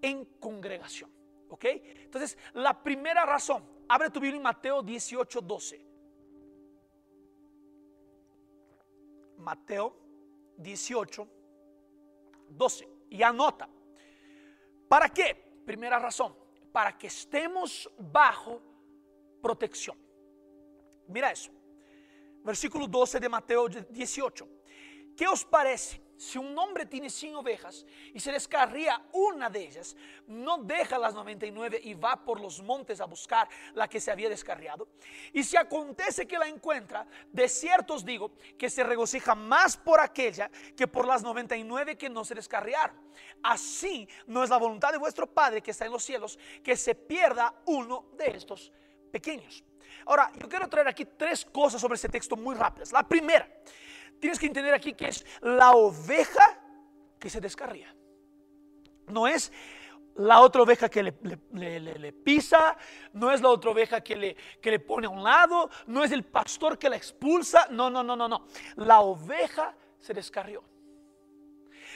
en 0.00 0.24
congregación. 0.40 1.10
¿Ok? 1.50 1.64
Entonces, 1.66 2.38
la 2.54 2.82
primera 2.82 3.26
razón, 3.26 3.62
abre 3.86 4.08
tu 4.08 4.18
Biblia 4.18 4.38
en 4.38 4.42
Mateo 4.42 4.82
18, 4.82 5.42
12. 5.42 5.86
Mateo 9.36 9.94
18, 10.56 11.28
12. 12.48 12.88
Y 13.10 13.22
anota. 13.22 13.68
¿Para 14.88 15.10
qué? 15.10 15.34
Primera 15.66 15.98
razón, 15.98 16.34
para 16.72 16.96
que 16.96 17.08
estemos 17.08 17.90
bajo 17.98 18.62
protección. 19.42 19.98
Mira 21.08 21.30
eso. 21.30 21.57
Versículo 22.44 22.86
12 22.86 23.20
de 23.20 23.28
Mateo 23.28 23.68
18. 23.68 24.48
¿Qué 25.16 25.26
os 25.26 25.44
parece? 25.44 26.00
Si 26.18 26.36
un 26.36 26.58
hombre 26.58 26.84
tiene 26.84 27.10
100 27.10 27.36
ovejas 27.36 27.86
y 28.12 28.18
se 28.18 28.32
descarría 28.32 29.00
una 29.12 29.48
de 29.48 29.68
ellas, 29.68 29.96
no 30.26 30.58
deja 30.58 30.98
las 30.98 31.14
99 31.14 31.80
y 31.84 31.94
va 31.94 32.24
por 32.24 32.40
los 32.40 32.60
montes 32.60 33.00
a 33.00 33.04
buscar 33.04 33.48
la 33.74 33.88
que 33.88 34.00
se 34.00 34.10
había 34.10 34.28
descarriado. 34.28 34.88
Y 35.32 35.44
si 35.44 35.56
acontece 35.56 36.26
que 36.26 36.36
la 36.36 36.48
encuentra, 36.48 37.06
de 37.32 37.48
cierto 37.48 37.94
os 37.94 38.04
digo 38.04 38.32
que 38.58 38.68
se 38.68 38.82
regocija 38.82 39.36
más 39.36 39.76
por 39.76 40.00
aquella 40.00 40.50
que 40.76 40.88
por 40.88 41.06
las 41.06 41.22
99 41.22 41.96
que 41.96 42.10
no 42.10 42.24
se 42.24 42.34
descarriaron. 42.34 42.96
Así 43.40 44.08
no 44.26 44.42
es 44.42 44.50
la 44.50 44.56
voluntad 44.56 44.90
de 44.90 44.98
vuestro 44.98 45.32
Padre 45.32 45.62
que 45.62 45.70
está 45.70 45.86
en 45.86 45.92
los 45.92 46.02
cielos 46.02 46.36
que 46.64 46.76
se 46.76 46.96
pierda 46.96 47.54
uno 47.66 48.06
de 48.16 48.26
estos 48.26 48.72
pequeños. 49.12 49.62
Ahora, 50.06 50.30
yo 50.40 50.48
quiero 50.48 50.68
traer 50.68 50.88
aquí 50.88 51.04
tres 51.04 51.44
cosas 51.44 51.80
sobre 51.80 51.94
este 51.96 52.08
texto 52.08 52.36
muy 52.36 52.54
rápidas. 52.54 52.92
La 52.92 53.06
primera, 53.06 53.48
tienes 54.20 54.38
que 54.38 54.46
entender 54.46 54.74
aquí 54.74 54.94
que 54.94 55.08
es 55.08 55.24
la 55.40 55.72
oveja 55.72 56.58
que 57.18 57.30
se 57.30 57.40
descarría. 57.40 57.94
No 59.06 59.26
es 59.26 59.52
la 60.16 60.40
otra 60.40 60.62
oveja 60.62 60.88
que 60.88 61.02
le, 61.02 62.12
pisa, 62.12 62.76
no 63.12 63.30
es 63.30 63.40
la 63.40 63.48
otra 63.50 63.70
oveja 63.70 64.00
que 64.00 64.16
le, 64.16 64.36
que 64.60 64.70
le 64.70 64.80
pone 64.80 65.06
a 65.06 65.10
un 65.10 65.22
lado, 65.22 65.70
no 65.86 66.02
es 66.02 66.10
el 66.10 66.24
pastor 66.24 66.78
que 66.78 66.88
la 66.88 66.96
expulsa, 66.96 67.68
no, 67.70 67.88
no, 67.88 68.02
no, 68.02 68.16
no, 68.16 68.28
no. 68.28 68.46
La 68.76 69.00
oveja 69.00 69.74
se 70.00 70.12
descarrió. 70.12 70.64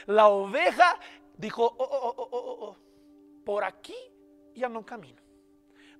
La 0.06 0.28
oveja 0.28 0.98
dijo, 1.36 1.64
oh, 1.64 1.76
oh, 1.78 2.14
oh, 2.16 2.28
oh, 2.30 2.66
oh 2.66 2.92
por 3.44 3.64
aquí 3.64 3.96
ya 4.54 4.68
no 4.68 4.84
camino. 4.84 5.20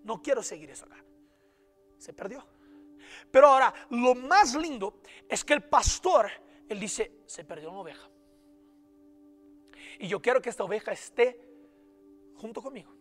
No 0.04 0.22
quiero 0.22 0.42
seguir 0.42 0.70
eso 0.70 0.87
acá. 0.87 1.02
Se 2.02 2.12
perdió. 2.12 2.44
Pero 3.30 3.47
ahora, 3.47 3.73
lo 3.90 4.16
más 4.16 4.56
lindo 4.56 5.02
es 5.28 5.44
que 5.44 5.54
el 5.54 5.62
pastor, 5.62 6.28
él 6.68 6.80
dice, 6.80 7.21
se 7.26 7.44
perdió 7.44 7.71
una 7.71 7.78
oveja. 7.78 8.11
Y 10.00 10.09
yo 10.09 10.21
quiero 10.21 10.42
que 10.42 10.50
esta 10.50 10.64
oveja 10.64 10.90
esté 10.90 11.38
junto 12.35 12.61
conmigo. 12.61 12.92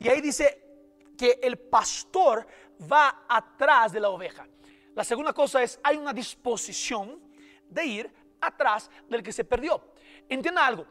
Y 0.00 0.08
ahí 0.08 0.20
dice 0.20 0.60
que 1.16 1.38
el 1.40 1.56
pastor 1.56 2.44
va 2.90 3.26
atrás 3.28 3.92
de 3.92 4.00
la 4.00 4.08
oveja. 4.08 4.44
La 4.96 5.04
segunda 5.04 5.32
cosa 5.32 5.62
es, 5.62 5.78
hay 5.80 5.96
una 5.96 6.12
disposición 6.12 7.20
de 7.68 7.84
ir 7.84 8.12
atrás 8.40 8.90
del 9.08 9.22
que 9.22 9.32
se 9.32 9.44
perdió. 9.44 9.94
Entienda 10.28 10.66
algo, 10.66 10.84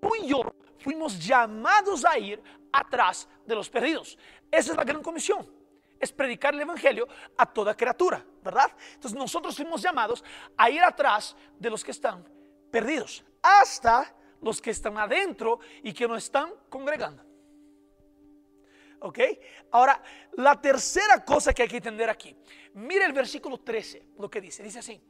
tú 0.00 0.10
y 0.22 0.28
yo 0.28 0.40
fuimos 0.78 1.18
llamados 1.18 2.02
a 2.06 2.18
ir 2.18 2.42
atrás 2.72 3.28
de 3.44 3.54
los 3.54 3.68
perdidos. 3.68 4.16
Esa 4.50 4.70
es 4.70 4.76
la 4.78 4.84
gran 4.84 5.02
comisión 5.02 5.55
es 6.00 6.12
predicar 6.12 6.54
el 6.54 6.60
Evangelio 6.60 7.08
a 7.36 7.46
toda 7.46 7.76
criatura, 7.76 8.24
¿verdad? 8.42 8.70
Entonces 8.94 9.18
nosotros 9.18 9.56
fuimos 9.56 9.82
llamados 9.82 10.24
a 10.56 10.70
ir 10.70 10.82
atrás 10.82 11.36
de 11.58 11.70
los 11.70 11.82
que 11.82 11.90
están 11.90 12.24
perdidos, 12.70 13.24
hasta 13.42 14.14
los 14.40 14.60
que 14.60 14.70
están 14.70 14.98
adentro 14.98 15.60
y 15.82 15.92
que 15.92 16.06
no 16.06 16.16
están 16.16 16.52
congregando. 16.68 17.24
¿Ok? 19.00 19.18
Ahora, 19.72 20.02
la 20.32 20.60
tercera 20.60 21.24
cosa 21.24 21.52
que 21.52 21.62
hay 21.62 21.68
que 21.68 21.76
entender 21.76 22.08
aquí. 22.08 22.34
Mire 22.74 23.04
el 23.04 23.12
versículo 23.12 23.58
13, 23.58 24.10
lo 24.18 24.30
que 24.30 24.40
dice. 24.40 24.62
Dice 24.62 24.78
así. 24.78 25.00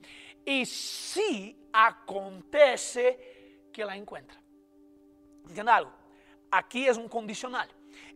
Y 0.45 0.67
si 0.67 1.57
acontece 1.73 3.69
que 3.73 3.85
la 3.85 3.97
encuentra. 3.97 4.41
¿Entienda 5.49 5.77
algo? 5.77 5.93
Aquí 6.51 6.87
es 6.87 6.97
un 6.97 7.09
condicional 7.09 7.71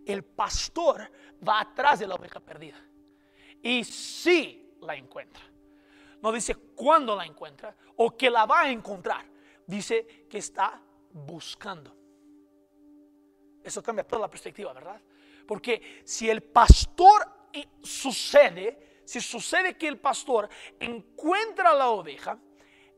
el 0.07 0.25
pastor 0.25 1.11
va 1.47 1.61
atrás 1.61 1.99
de 1.99 2.07
la 2.07 2.15
oveja 2.15 2.41
perdida. 2.41 2.83
Y 3.63 3.85
si 3.85 4.77
la 4.81 4.95
encuentra. 4.95 5.43
No 6.23 6.33
dice 6.33 6.55
cuándo 6.55 7.17
la 7.17 7.25
encuentra 7.25 7.75
o 7.97 8.17
que 8.17 8.31
la 8.31 8.47
va 8.47 8.63
a 8.63 8.71
encontrar. 8.71 9.25
Dice 9.67 10.27
que 10.29 10.39
está 10.39 10.81
buscando. 11.13 11.97
Eso 13.63 13.83
cambia 13.83 14.07
toda 14.07 14.23
la 14.23 14.31
perspectiva, 14.31 14.73
¿verdad? 14.73 15.01
Porque 15.47 16.03
si 16.05 16.29
el 16.29 16.43
pastor 16.43 17.49
sucede, 17.83 19.03
si 19.05 19.21
sucede 19.21 19.77
que 19.77 19.89
el 19.89 19.99
pastor 19.99 20.49
encuentra 20.79 21.75
la 21.75 21.91
oveja, 21.91 22.39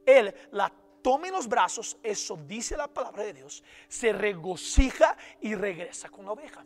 él 0.05 0.35
la 0.53 0.73
toma 1.03 1.29
en 1.29 1.35
los 1.35 1.49
brazos, 1.49 1.97
eso 2.03 2.37
dice 2.47 2.77
la 2.77 2.89
palabra 2.89 3.25
de 3.25 3.33
Dios, 3.33 3.63
se 3.89 4.13
regocija 4.13 5.17
y 5.41 5.55
regresa 5.55 6.09
con 6.09 6.25
la 6.25 6.33
oveja. 6.33 6.65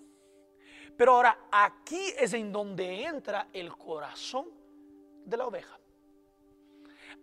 Pero 0.96 1.12
ahora 1.12 1.48
aquí 1.50 2.12
es 2.18 2.32
en 2.32 2.50
donde 2.50 3.04
entra 3.04 3.48
el 3.52 3.76
corazón 3.76 4.46
de 5.24 5.36
la 5.36 5.46
oveja. 5.46 5.78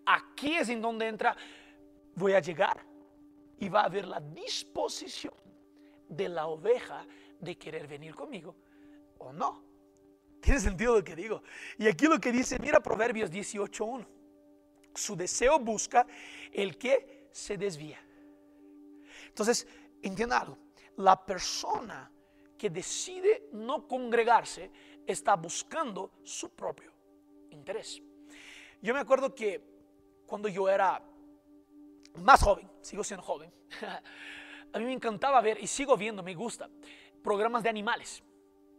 Aquí 0.05 0.57
es 0.57 0.69
en 0.69 0.81
donde 0.81 1.07
entra, 1.07 1.35
voy 2.15 2.33
a 2.33 2.39
llegar 2.39 2.85
y 3.57 3.69
va 3.69 3.81
a 3.81 3.85
haber 3.85 4.07
la 4.07 4.19
disposición 4.19 5.33
de 6.07 6.29
la 6.29 6.47
oveja 6.47 7.05
de 7.39 7.57
querer 7.57 7.87
venir 7.87 8.13
conmigo 8.13 8.55
o 9.17 9.33
no. 9.33 9.63
Tiene 10.41 10.59
sentido 10.59 10.95
lo 10.95 11.03
que 11.03 11.15
digo. 11.15 11.41
Y 11.77 11.87
aquí 11.87 12.05
lo 12.05 12.19
que 12.19 12.31
dice, 12.31 12.59
mira 12.59 12.81
Proverbios 12.81 13.31
18.1. 13.31 14.05
Su 14.93 15.15
deseo 15.15 15.57
busca 15.57 16.05
el 16.51 16.77
que 16.77 17.29
se 17.31 17.57
desvía. 17.57 17.99
Entonces, 19.27 19.65
entienda 20.01 20.41
algo. 20.41 20.57
La 20.97 21.25
persona 21.25 22.11
que 22.63 22.69
decide 22.69 23.49
no 23.51 23.85
congregarse 23.89 24.71
está 25.05 25.35
buscando 25.35 26.11
su 26.23 26.49
propio 26.51 26.93
interés. 27.49 28.01
Yo 28.81 28.93
me 28.93 29.01
acuerdo 29.01 29.35
que 29.35 29.61
cuando 30.25 30.47
yo 30.47 30.69
era 30.69 31.03
más 32.19 32.41
joven, 32.41 32.71
sigo 32.79 33.03
siendo 33.03 33.21
joven, 33.21 33.53
a 34.71 34.79
mí 34.79 34.85
me 34.85 34.93
encantaba 34.93 35.41
ver 35.41 35.61
y 35.61 35.67
sigo 35.67 35.97
viendo, 35.97 36.23
me 36.23 36.33
gusta, 36.35 36.69
programas 37.21 37.63
de 37.63 37.69
animales, 37.69 38.23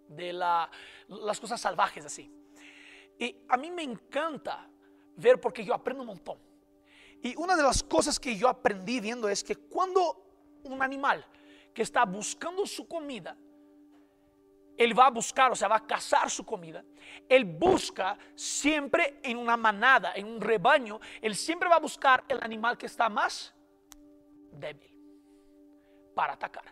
de 0.08 0.32
las 0.32 1.38
cosas 1.38 1.60
salvajes 1.60 2.06
así. 2.06 2.32
Y 3.18 3.36
a 3.50 3.58
mí 3.58 3.70
me 3.70 3.82
encanta 3.82 4.66
ver 5.14 5.38
porque 5.38 5.62
yo 5.62 5.74
aprendo 5.74 6.04
un 6.04 6.06
montón. 6.06 6.38
Y 7.22 7.36
una 7.36 7.54
de 7.54 7.62
las 7.62 7.82
cosas 7.82 8.18
que 8.18 8.34
yo 8.34 8.48
aprendí 8.48 8.98
viendo 9.00 9.28
es 9.28 9.44
que 9.44 9.56
cuando 9.56 10.24
un 10.62 10.82
animal 10.82 11.22
que 11.74 11.82
está 11.82 12.06
buscando 12.06 12.64
su 12.66 12.88
comida 12.88 13.36
él 14.76 14.99
va 14.99 15.07
a 15.07 15.11
buscar, 15.11 15.52
o 15.52 15.57
sea, 15.57 15.69
va 15.69 15.76
a 15.76 15.87
cazar 15.87 16.31
su 16.31 16.45
comida. 16.45 16.85
Él 17.28 17.45
busca 17.45 18.19
siempre 18.35 19.21
en 19.23 19.38
una 19.38 19.57
manada, 19.57 20.12
en 20.14 20.26
un 20.26 20.40
rebaño. 20.40 21.00
Él 21.21 21.37
siempre 21.37 21.69
va 21.69 21.76
a 21.76 21.81
buscar 21.81 22.25
el 22.28 22.38
animal 22.43 22.76
que 22.76 22.87
está 22.87 23.09
más 23.09 23.54
débil 24.52 24.90
para 26.14 26.35
atacar. 26.35 26.64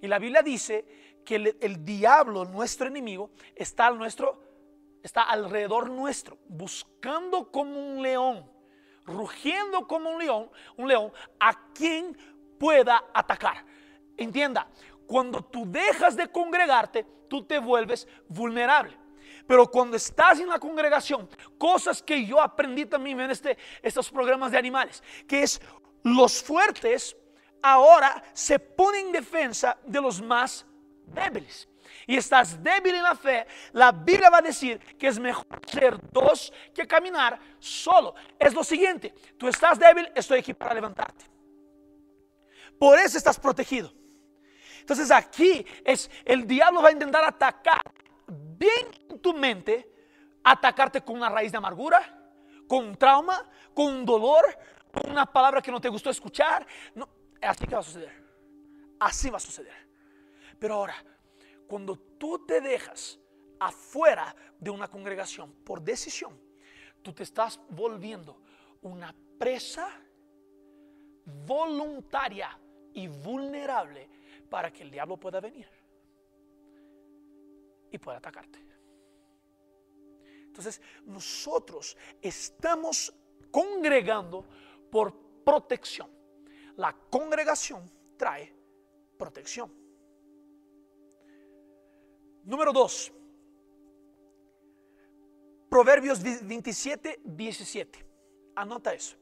Y 0.00 0.06
la 0.06 0.18
Biblia 0.18 0.42
dice 0.42 1.20
que 1.24 1.36
el, 1.60 1.84
diablo, 1.84 2.44
nuestro 2.44 2.86
enemigo, 2.86 3.30
está, 3.54 3.90
nuestro, 3.90 4.42
está 5.02 5.22
alrededor 5.22 5.90
nuestro, 5.90 6.38
buscando 6.48 7.50
como 7.50 7.78
un 7.78 8.02
león, 8.02 8.50
rugiendo 9.04 9.86
como 9.86 10.10
un 10.10 10.18
león, 10.18 10.50
un 10.76 10.88
león 10.88 11.12
a 11.38 11.72
quien 11.72 12.16
pueda 12.58 13.04
atacar. 13.12 13.64
Entienda, 14.16 14.68
cuando 15.10 15.42
tú 15.42 15.64
dejas 15.66 16.14
de 16.14 16.28
congregarte, 16.28 17.04
tú 17.28 17.44
te 17.44 17.58
vuelves 17.58 18.06
vulnerable. 18.28 18.96
Pero 19.44 19.68
cuando 19.68 19.96
estás 19.96 20.38
en 20.38 20.46
la 20.46 20.60
congregación, 20.60 21.28
cosas 21.58 22.00
que 22.00 22.24
yo 22.24 22.40
aprendí 22.40 22.86
también 22.86 23.18
en 23.18 23.32
este, 23.32 23.58
estos 23.82 24.08
programas 24.08 24.52
de 24.52 24.58
animales, 24.58 25.02
que 25.26 25.42
es 25.42 25.60
los 26.04 26.40
fuertes 26.40 27.16
ahora 27.60 28.22
se 28.32 28.60
ponen 28.60 29.06
en 29.06 29.12
defensa 29.14 29.76
de 29.84 30.00
los 30.00 30.22
más 30.22 30.64
débiles. 31.06 31.68
Y 32.06 32.16
estás 32.16 32.62
débil 32.62 32.94
en 32.94 33.02
la 33.02 33.16
fe, 33.16 33.48
la 33.72 33.90
Biblia 33.90 34.30
va 34.30 34.38
a 34.38 34.42
decir 34.42 34.78
que 34.96 35.08
es 35.08 35.18
mejor 35.18 35.60
ser 35.66 35.98
dos 36.12 36.52
que 36.72 36.86
caminar 36.86 37.36
solo. 37.58 38.14
Es 38.38 38.54
lo 38.54 38.62
siguiente, 38.62 39.12
tú 39.36 39.48
estás 39.48 39.76
débil, 39.76 40.08
estoy 40.14 40.38
aquí 40.38 40.54
para 40.54 40.72
levantarte. 40.72 41.24
Por 42.78 42.96
eso 42.96 43.18
estás 43.18 43.40
protegido. 43.40 43.99
Entonces 44.90 45.12
aquí 45.12 45.64
es 45.84 46.10
el 46.24 46.48
diablo 46.48 46.82
va 46.82 46.88
a 46.88 46.92
intentar 46.92 47.22
atacar 47.22 47.80
bien 48.26 48.88
en 49.08 49.20
tu 49.20 49.32
mente 49.32 49.88
atacarte 50.42 51.00
con 51.02 51.14
una 51.14 51.28
raíz 51.28 51.52
de 51.52 51.58
amargura, 51.58 52.32
con 52.66 52.96
trauma, 52.96 53.48
con 53.72 54.04
dolor, 54.04 54.44
con 54.92 55.12
una 55.12 55.26
palabra 55.26 55.62
que 55.62 55.70
no 55.70 55.80
te 55.80 55.88
gustó 55.88 56.10
escuchar. 56.10 56.66
No, 56.96 57.08
así 57.40 57.68
que 57.68 57.74
va 57.76 57.82
a 57.82 57.84
suceder. 57.84 58.20
Así 58.98 59.30
va 59.30 59.36
a 59.36 59.40
suceder. 59.40 59.88
Pero 60.58 60.74
ahora, 60.74 60.96
cuando 61.68 61.96
tú 62.18 62.44
te 62.44 62.60
dejas 62.60 63.16
afuera 63.60 64.34
de 64.58 64.70
una 64.70 64.88
congregación 64.88 65.52
por 65.64 65.82
decisión, 65.82 66.36
tú 67.00 67.12
te 67.12 67.22
estás 67.22 67.60
volviendo 67.68 68.42
una 68.82 69.14
presa 69.38 69.88
voluntaria 71.46 72.58
y 72.92 73.06
vulnerable 73.06 74.18
para 74.50 74.72
que 74.72 74.82
el 74.82 74.90
diablo 74.90 75.16
pueda 75.16 75.40
venir 75.40 75.66
y 77.90 77.98
puede 77.98 78.18
atacarte. 78.18 78.58
Entonces, 80.46 80.82
nosotros 81.06 81.96
estamos 82.20 83.14
congregando 83.50 84.44
por 84.90 85.14
protección. 85.44 86.10
La 86.76 86.92
congregación 87.08 87.90
trae 88.16 88.52
protección. 89.16 89.72
Número 92.44 92.72
2. 92.72 93.12
Proverbios 95.68 96.20
27, 96.22 97.20
17. 97.24 98.06
Anota 98.56 98.92
eso. 98.92 99.16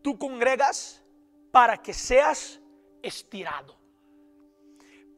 Tú 0.00 0.18
congregas 0.18 1.04
para 1.50 1.76
que 1.76 1.92
seas 1.92 2.60
estirado 3.02 3.77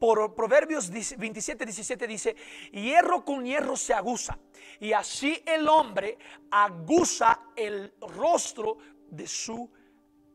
por 0.01 0.33
Proverbios 0.33 0.89
27, 0.89 1.63
17 1.63 2.07
dice, 2.07 2.35
hierro 2.71 3.23
con 3.23 3.45
hierro 3.45 3.77
se 3.77 3.93
aguza. 3.93 4.35
Y 4.79 4.93
así 4.93 5.43
el 5.45 5.69
hombre 5.69 6.17
aguza 6.49 7.39
el 7.55 7.93
rostro 8.01 8.79
de 9.11 9.27
su 9.27 9.71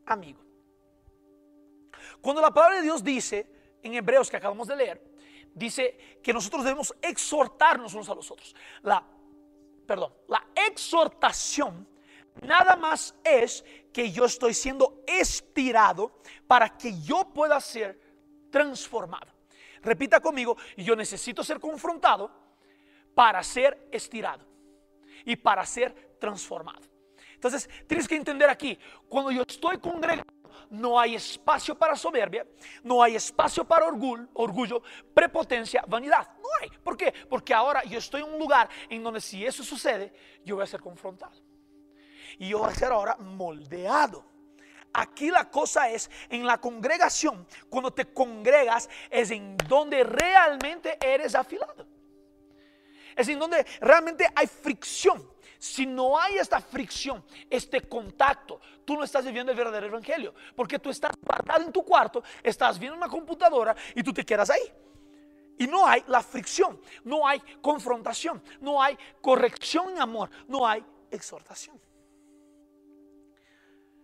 amigo. 0.05 0.39
Cuando 2.21 2.41
la 2.41 2.53
palabra 2.53 2.77
de 2.77 2.83
Dios 2.83 3.03
dice, 3.03 3.45
en 3.83 3.93
Hebreos 3.93 4.31
que 4.31 4.37
acabamos 4.37 4.69
de 4.69 4.77
leer, 4.77 5.03
dice 5.53 6.19
que 6.23 6.31
nosotros 6.31 6.63
debemos 6.63 6.95
exhortarnos 7.01 7.93
unos 7.93 8.07
a 8.07 8.15
los 8.15 8.31
otros. 8.31 8.55
La, 8.83 9.05
perdón, 9.85 10.13
la 10.29 10.47
exhortación 10.55 11.85
nada 12.41 12.77
más 12.77 13.13
es 13.21 13.65
que 13.91 14.13
yo 14.13 14.23
estoy 14.23 14.53
siendo 14.53 15.03
estirado 15.05 16.21
para 16.47 16.77
que 16.77 17.01
yo 17.01 17.33
pueda 17.33 17.59
ser 17.59 17.99
transformado. 18.49 19.35
Repita 19.87 20.19
conmigo, 20.19 20.57
yo 20.75 20.97
necesito 20.97 21.45
ser 21.45 21.61
confrontado 21.61 22.29
para 23.15 23.41
ser 23.41 23.87
estirado 23.89 24.45
y 25.23 25.37
para 25.37 25.65
ser 25.65 26.17
transformado. 26.19 26.81
Entonces, 27.33 27.69
tienes 27.87 28.05
que 28.05 28.17
entender 28.17 28.49
aquí, 28.49 28.77
cuando 29.07 29.31
yo 29.31 29.43
estoy 29.47 29.77
congregando, 29.77 30.33
no 30.71 30.99
hay 30.99 31.15
espacio 31.15 31.73
para 31.73 31.95
soberbia, 31.95 32.45
no 32.83 33.01
hay 33.01 33.15
espacio 33.15 33.63
para 33.63 33.85
orgullo, 33.85 34.27
orgullo, 34.33 34.81
prepotencia, 35.13 35.85
vanidad. 35.87 36.35
No 36.37 36.49
hay. 36.59 36.69
¿Por 36.83 36.97
qué? 36.97 37.13
Porque 37.29 37.53
ahora 37.53 37.81
yo 37.85 37.99
estoy 37.99 38.23
en 38.23 38.33
un 38.33 38.39
lugar 38.39 38.67
en 38.89 39.01
donde 39.01 39.21
si 39.21 39.45
eso 39.45 39.63
sucede, 39.63 40.11
yo 40.43 40.55
voy 40.55 40.65
a 40.65 40.67
ser 40.67 40.81
confrontado. 40.81 41.41
Y 42.37 42.49
yo 42.49 42.59
voy 42.59 42.71
a 42.71 42.75
ser 42.75 42.91
ahora 42.91 43.15
moldeado. 43.15 44.25
Aquí 44.93 45.29
la 45.29 45.49
cosa 45.49 45.89
es 45.89 46.09
en 46.29 46.45
la 46.45 46.59
congregación, 46.59 47.45
cuando 47.69 47.91
te 47.93 48.05
congregas, 48.05 48.89
es 49.09 49.31
en 49.31 49.55
donde 49.67 50.03
realmente 50.03 50.97
eres 50.99 51.35
afilado. 51.35 51.85
Es 53.15 53.27
en 53.27 53.39
donde 53.39 53.65
realmente 53.81 54.27
hay 54.35 54.47
fricción. 54.47 55.31
Si 55.59 55.85
no 55.85 56.19
hay 56.19 56.37
esta 56.37 56.61
fricción, 56.61 57.23
este 57.49 57.81
contacto, 57.81 58.61
tú 58.85 58.95
no 58.95 59.03
estás 59.03 59.25
viviendo 59.25 59.51
el 59.51 59.57
verdadero 59.57 59.87
evangelio. 59.87 60.33
Porque 60.55 60.77
tú 60.77 60.89
estás 60.89 61.11
guardado 61.21 61.63
en 61.63 61.71
tu 61.71 61.83
cuarto, 61.83 62.23
estás 62.43 62.77
viendo 62.77 62.95
una 62.95 63.09
computadora 63.09 63.75
y 63.95 64.03
tú 64.03 64.13
te 64.13 64.23
quedas 64.23 64.49
ahí. 64.49 64.71
Y 65.57 65.65
no 65.65 65.87
hay 65.87 66.03
la 66.07 66.21
fricción, 66.21 66.79
no 67.03 67.27
hay 67.27 67.39
confrontación, 67.61 68.43
no 68.61 68.81
hay 68.81 68.95
corrección 69.21 69.89
en 69.89 70.01
amor, 70.01 70.29
no 70.47 70.67
hay 70.67 70.85
exhortación. 71.09 71.79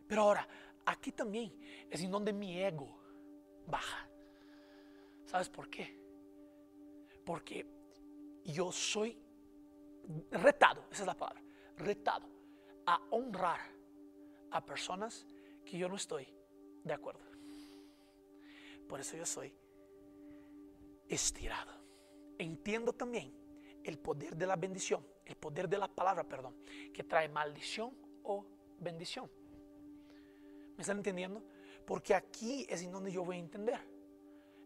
Pero 0.08 0.24
ahora, 0.24 0.48
aquí 0.86 1.12
también 1.12 1.54
es 1.90 2.02
en 2.02 2.12
donde 2.12 2.34
mi 2.34 2.62
ego 2.62 3.00
baja. 3.68 4.08
¿Sabes 5.26 5.50
por 5.50 5.70
qué? 5.70 5.98
Porque 7.26 7.66
yo 8.46 8.72
soy 8.72 9.18
retado, 10.32 10.86
esa 10.92 11.04
es 11.04 11.08
la 11.08 11.18
palabra, 11.18 11.42
retado 11.78 12.28
a 12.86 13.02
honrar 13.12 13.62
a 14.52 14.66
personas 14.66 15.26
que 15.66 15.78
yo 15.78 15.88
no 15.88 15.96
estoy 15.96 16.28
de 16.84 16.94
acuerdo. 16.94 17.22
Por 18.88 19.00
eso 19.00 19.18
yo 19.18 19.26
soy 19.26 19.56
estirado. 21.08 21.72
Entiendo 22.38 22.94
también 22.94 23.34
el 23.84 23.98
poder 23.98 24.36
de 24.36 24.46
la 24.46 24.56
bendición, 24.56 25.06
el 25.26 25.36
poder 25.36 25.70
de 25.70 25.78
la 25.78 25.88
palabra, 25.88 26.24
perdón, 26.28 26.56
que 26.94 27.04
trae 27.04 27.30
maldición 27.30 27.96
o 28.24 28.46
bendición. 28.80 29.30
¿Me 30.76 30.82
están 30.82 30.98
entendiendo? 30.98 31.44
Porque 31.86 32.16
aquí 32.16 32.66
es 32.70 32.82
en 32.82 32.92
donde 32.92 33.12
yo 33.12 33.24
voy 33.24 33.38
a 33.38 33.40
entender. 33.40 33.80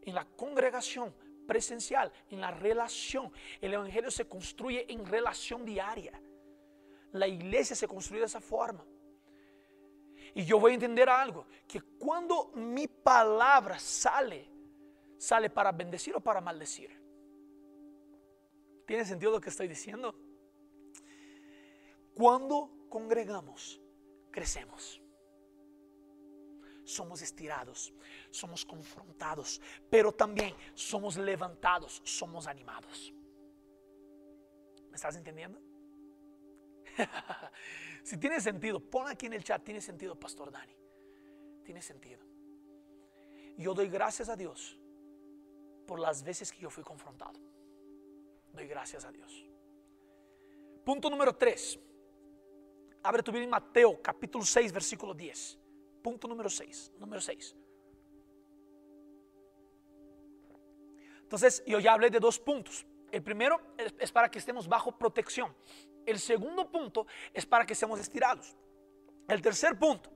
En 0.02 0.16
la 0.16 0.26
congregación 0.26 1.14
presencial, 1.46 2.12
en 2.30 2.42
la 2.42 2.52
relación. 2.52 3.32
El 3.60 3.74
Evangelio 3.74 4.12
se 4.12 4.28
construye 4.28 4.92
en 4.92 5.06
relación 5.06 5.66
diaria. 5.66 6.22
La 7.14 7.28
iglesia 7.28 7.76
se 7.76 7.88
construye 7.88 8.22
de 8.22 8.28
esa 8.28 8.42
forma. 8.42 8.86
Y 10.36 10.46
yo 10.46 10.60
voy 10.60 10.72
a 10.72 10.76
entender 10.76 11.10
algo, 11.10 11.48
que 11.68 11.82
cuando 11.82 12.52
mi 12.54 12.88
palabra 12.88 13.80
sale, 13.80 14.48
sale 15.18 15.50
para 15.50 15.72
bendecir 15.72 16.16
o 16.16 16.20
para 16.20 16.42
maldecir. 16.42 16.92
¿Tiene 18.86 19.04
sentido 19.04 19.32
lo 19.32 19.42
que 19.42 19.50
estoy 19.50 19.68
diciendo? 19.68 20.14
Cuando 22.14 22.72
congregamos, 22.90 23.82
crecemos 24.32 25.02
somos 26.88 27.22
estirados, 27.22 27.94
somos 28.32 28.64
confrontados, 28.66 29.62
pero 29.90 30.12
también 30.14 30.56
somos 30.74 31.18
levantados, 31.18 32.02
somos 32.06 32.48
animados. 32.48 33.14
¿Me 34.90 34.96
estás 34.96 35.18
entendiendo? 35.18 35.60
si 38.04 38.18
tiene 38.18 38.40
sentido, 38.40 38.80
pon 38.80 39.08
aquí 39.08 39.26
en 39.26 39.34
el 39.34 39.44
chat, 39.44 39.62
tiene 39.64 39.82
sentido, 39.82 40.18
Pastor 40.18 40.50
Dani. 40.50 40.76
Tiene 41.66 41.82
sentido. 41.82 42.22
Yo 43.58 43.74
doy 43.74 43.90
gracias 43.90 44.30
a 44.30 44.38
Dios 44.38 44.80
por 45.86 46.00
las 46.00 46.24
veces 46.24 46.52
que 46.54 46.60
yo 46.60 46.70
fui 46.70 46.84
confrontado. 46.84 47.38
Doy 48.54 48.66
gracias 48.66 49.04
a 49.04 49.12
Dios. 49.12 49.46
Punto 50.86 51.10
número 51.10 51.36
3. 51.36 51.80
Abre 53.04 53.22
tu 53.22 53.32
Biblia 53.32 53.44
en 53.44 53.50
Mateo 53.50 54.02
capítulo 54.02 54.46
6, 54.46 54.72
versículo 54.72 55.14
10. 55.14 55.67
Punto 56.02 56.28
número 56.28 56.50
6. 56.50 56.94
Número 57.00 57.22
6. 57.22 57.56
Entonces, 61.22 61.64
yo 61.66 61.80
ya 61.80 61.94
hablé 61.94 62.10
de 62.10 62.20
dos 62.20 62.40
puntos. 62.40 62.86
El 63.12 63.22
primero 63.22 63.60
es 63.78 64.12
para 64.12 64.30
que 64.30 64.40
estemos 64.40 64.68
bajo 64.68 64.98
protección. 64.98 65.56
El 66.06 66.20
segundo 66.20 66.72
punto 66.72 67.06
es 67.34 67.46
para 67.46 67.66
que 67.66 67.76
seamos 67.76 68.00
estirados. 68.00 68.56
El 69.28 69.42
tercer 69.42 69.78
punto 69.78 70.10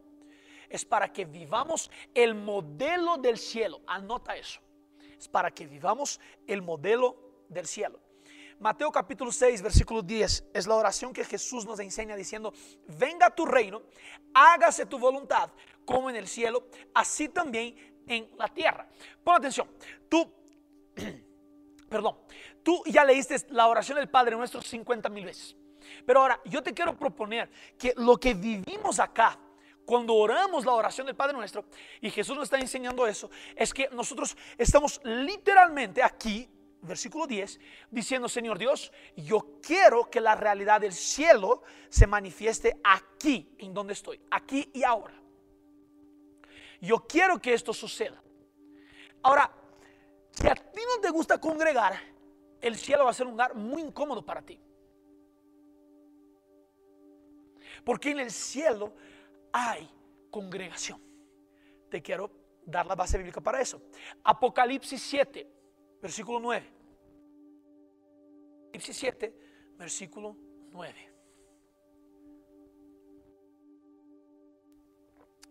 es 0.69 0.85
para 0.85 1.11
que 1.11 1.25
vivamos 1.25 1.91
el 2.13 2.33
modelo 2.33 3.17
del 3.17 3.37
cielo. 3.37 3.81
Anota 3.87 4.37
eso. 4.37 4.61
Es 5.17 5.27
para 5.27 5.51
que 5.51 5.67
vivamos 5.67 6.19
el 6.47 6.61
modelo 6.61 7.45
del 7.49 7.67
cielo. 7.67 7.99
Mateo 8.61 8.91
capítulo 8.91 9.31
6, 9.31 9.63
versículo 9.63 10.03
10 10.03 10.51
es 10.53 10.67
la 10.67 10.75
oración 10.75 11.11
que 11.13 11.25
Jesús 11.25 11.65
nos 11.65 11.79
enseña 11.79 12.15
diciendo, 12.15 12.53
venga 12.99 13.31
tu 13.31 13.43
reino, 13.43 13.81
hágase 14.35 14.85
tu 14.85 14.99
voluntad, 14.99 15.49
como 15.83 16.11
en 16.11 16.15
el 16.15 16.27
cielo, 16.27 16.67
así 16.93 17.27
también 17.27 17.75
en 18.05 18.29
la 18.37 18.47
tierra. 18.47 18.87
Pon 19.23 19.37
atención, 19.37 19.67
tú, 20.07 20.31
perdón, 21.89 22.19
tú 22.61 22.83
ya 22.85 23.03
leíste 23.03 23.35
la 23.49 23.67
oración 23.67 23.97
del 23.97 24.09
Padre 24.09 24.35
nuestro 24.35 24.61
50 24.61 25.09
mil 25.09 25.25
veces. 25.25 25.55
Pero 26.05 26.21
ahora, 26.21 26.39
yo 26.45 26.61
te 26.61 26.71
quiero 26.71 26.95
proponer 26.95 27.49
que 27.79 27.95
lo 27.97 28.17
que 28.17 28.35
vivimos 28.35 28.99
acá, 28.99 29.39
cuando 29.87 30.13
oramos 30.13 30.65
la 30.65 30.73
oración 30.73 31.07
del 31.07 31.15
Padre 31.15 31.35
Nuestro, 31.35 31.65
y 31.99 32.11
Jesús 32.11 32.35
nos 32.35 32.43
está 32.43 32.59
enseñando 32.59 33.07
eso, 33.07 33.31
es 33.55 33.73
que 33.73 33.89
nosotros 33.91 34.37
estamos 34.55 35.01
literalmente 35.03 36.03
aquí, 36.03 36.47
versículo 36.81 37.27
10, 37.27 37.59
diciendo, 37.89 38.27
Señor 38.27 38.57
Dios, 38.57 38.91
yo 39.15 39.59
quiero 39.61 40.09
que 40.09 40.19
la 40.19 40.35
realidad 40.35 40.81
del 40.81 40.93
cielo 40.93 41.63
se 41.89 42.07
manifieste 42.07 42.79
aquí, 42.83 43.55
en 43.59 43.73
donde 43.73 43.93
estoy, 43.93 44.19
aquí 44.31 44.69
y 44.73 44.83
ahora. 44.83 45.13
Yo 46.79 47.05
quiero 47.07 47.39
que 47.39 47.53
esto 47.53 47.73
suceda. 47.73 48.21
Ahora, 49.21 49.51
si 50.31 50.47
a 50.47 50.55
ti 50.55 50.81
no 50.95 51.01
te 51.01 51.11
gusta 51.11 51.39
congregar, 51.39 51.93
el 52.59 52.75
cielo 52.75 53.05
va 53.05 53.11
a 53.11 53.13
ser 53.13 53.25
un 53.25 53.33
lugar 53.33 53.55
muy 53.55 53.81
incómodo 53.81 54.25
para 54.25 54.41
ti. 54.41 54.59
Porque 57.83 58.11
en 58.11 58.19
el 58.19 58.31
cielo 58.31 58.93
hay 59.51 59.89
congregación. 60.29 61.01
Te 61.89 62.01
quiero 62.01 62.31
dar 62.65 62.85
la 62.85 62.95
base 62.95 63.17
bíblica 63.17 63.41
para 63.41 63.61
eso. 63.61 63.81
Apocalipsis 64.23 65.01
7, 65.01 65.47
versículo 66.01 66.39
9. 66.39 66.81
Apocalipsis 68.71 68.97
7, 68.97 69.35
versículo 69.77 70.35
9. 70.71 71.13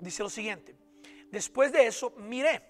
Dice 0.00 0.22
lo 0.22 0.30
siguiente. 0.30 0.74
Después 1.30 1.70
de 1.72 1.86
eso 1.86 2.10
miré 2.16 2.62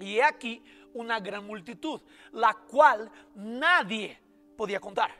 y 0.00 0.16
he 0.16 0.22
aquí 0.22 0.62
una 0.94 1.20
gran 1.20 1.44
multitud, 1.46 2.00
la 2.32 2.54
cual 2.54 3.10
nadie 3.34 4.18
podía 4.56 4.80
contar. 4.80 5.10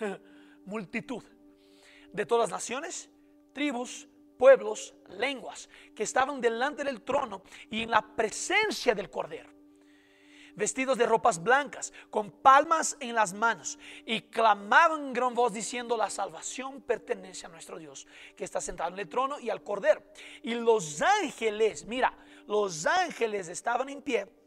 multitud 0.64 1.22
de 2.12 2.26
todas 2.26 2.50
las 2.50 2.60
naciones, 2.60 3.10
tribus, 3.52 4.08
pueblos, 4.38 4.94
lenguas, 5.10 5.68
que 5.94 6.02
estaban 6.02 6.40
delante 6.40 6.82
del 6.82 7.02
trono 7.02 7.42
y 7.70 7.82
en 7.82 7.90
la 7.90 8.02
presencia 8.16 8.94
del 8.94 9.10
Cordero, 9.10 9.50
vestidos 10.54 10.98
de 10.98 11.06
ropas 11.06 11.42
blancas, 11.42 11.92
con 12.10 12.30
palmas 12.30 12.96
en 13.00 13.14
las 13.14 13.32
manos, 13.32 13.78
y 14.04 14.22
clamaban 14.22 15.06
en 15.06 15.12
gran 15.12 15.34
voz 15.34 15.52
diciendo, 15.52 15.96
la 15.96 16.10
salvación 16.10 16.82
pertenece 16.82 17.46
a 17.46 17.48
nuestro 17.48 17.78
Dios, 17.78 18.06
que 18.36 18.44
está 18.44 18.60
sentado 18.60 18.92
en 18.92 18.98
el 18.98 19.08
trono 19.08 19.38
y 19.38 19.50
al 19.50 19.62
Cordero. 19.62 20.02
Y 20.42 20.54
los 20.54 21.00
ángeles, 21.02 21.86
mira, 21.86 22.16
los 22.46 22.86
ángeles 22.86 23.48
estaban 23.48 23.88
en 23.88 24.02
pie 24.02 24.41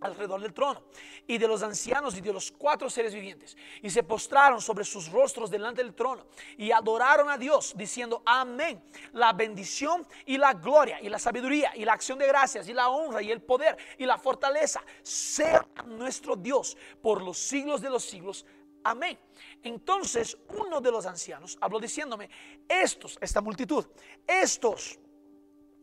alrededor 0.00 0.40
del 0.40 0.52
trono 0.52 0.82
y 1.26 1.38
de 1.38 1.48
los 1.48 1.62
ancianos 1.62 2.16
y 2.16 2.20
de 2.20 2.32
los 2.32 2.52
cuatro 2.52 2.88
seres 2.90 3.14
vivientes. 3.14 3.56
Y 3.82 3.90
se 3.90 4.02
postraron 4.02 4.60
sobre 4.60 4.84
sus 4.84 5.10
rostros 5.10 5.50
delante 5.50 5.82
del 5.82 5.94
trono 5.94 6.26
y 6.56 6.70
adoraron 6.70 7.30
a 7.30 7.38
Dios 7.38 7.74
diciendo 7.76 8.22
amén 8.24 8.82
la 9.12 9.32
bendición 9.32 10.06
y 10.24 10.38
la 10.38 10.54
gloria 10.54 11.00
y 11.00 11.08
la 11.08 11.18
sabiduría 11.18 11.72
y 11.74 11.84
la 11.84 11.94
acción 11.94 12.18
de 12.18 12.26
gracias 12.26 12.68
y 12.68 12.72
la 12.72 12.88
honra 12.88 13.22
y 13.22 13.30
el 13.30 13.40
poder 13.40 13.76
y 13.98 14.06
la 14.06 14.18
fortaleza 14.18 14.82
sea 15.02 15.66
nuestro 15.86 16.36
Dios 16.36 16.76
por 17.02 17.22
los 17.22 17.38
siglos 17.38 17.80
de 17.80 17.90
los 17.90 18.04
siglos. 18.04 18.44
Amén 18.84 19.18
entonces 19.62 20.36
uno 20.48 20.80
de 20.80 20.90
los 20.90 21.06
ancianos 21.06 21.58
habló 21.60 21.80
diciéndome 21.80 22.30
estos 22.68 23.18
esta 23.20 23.40
multitud 23.40 23.84
estos 24.26 24.98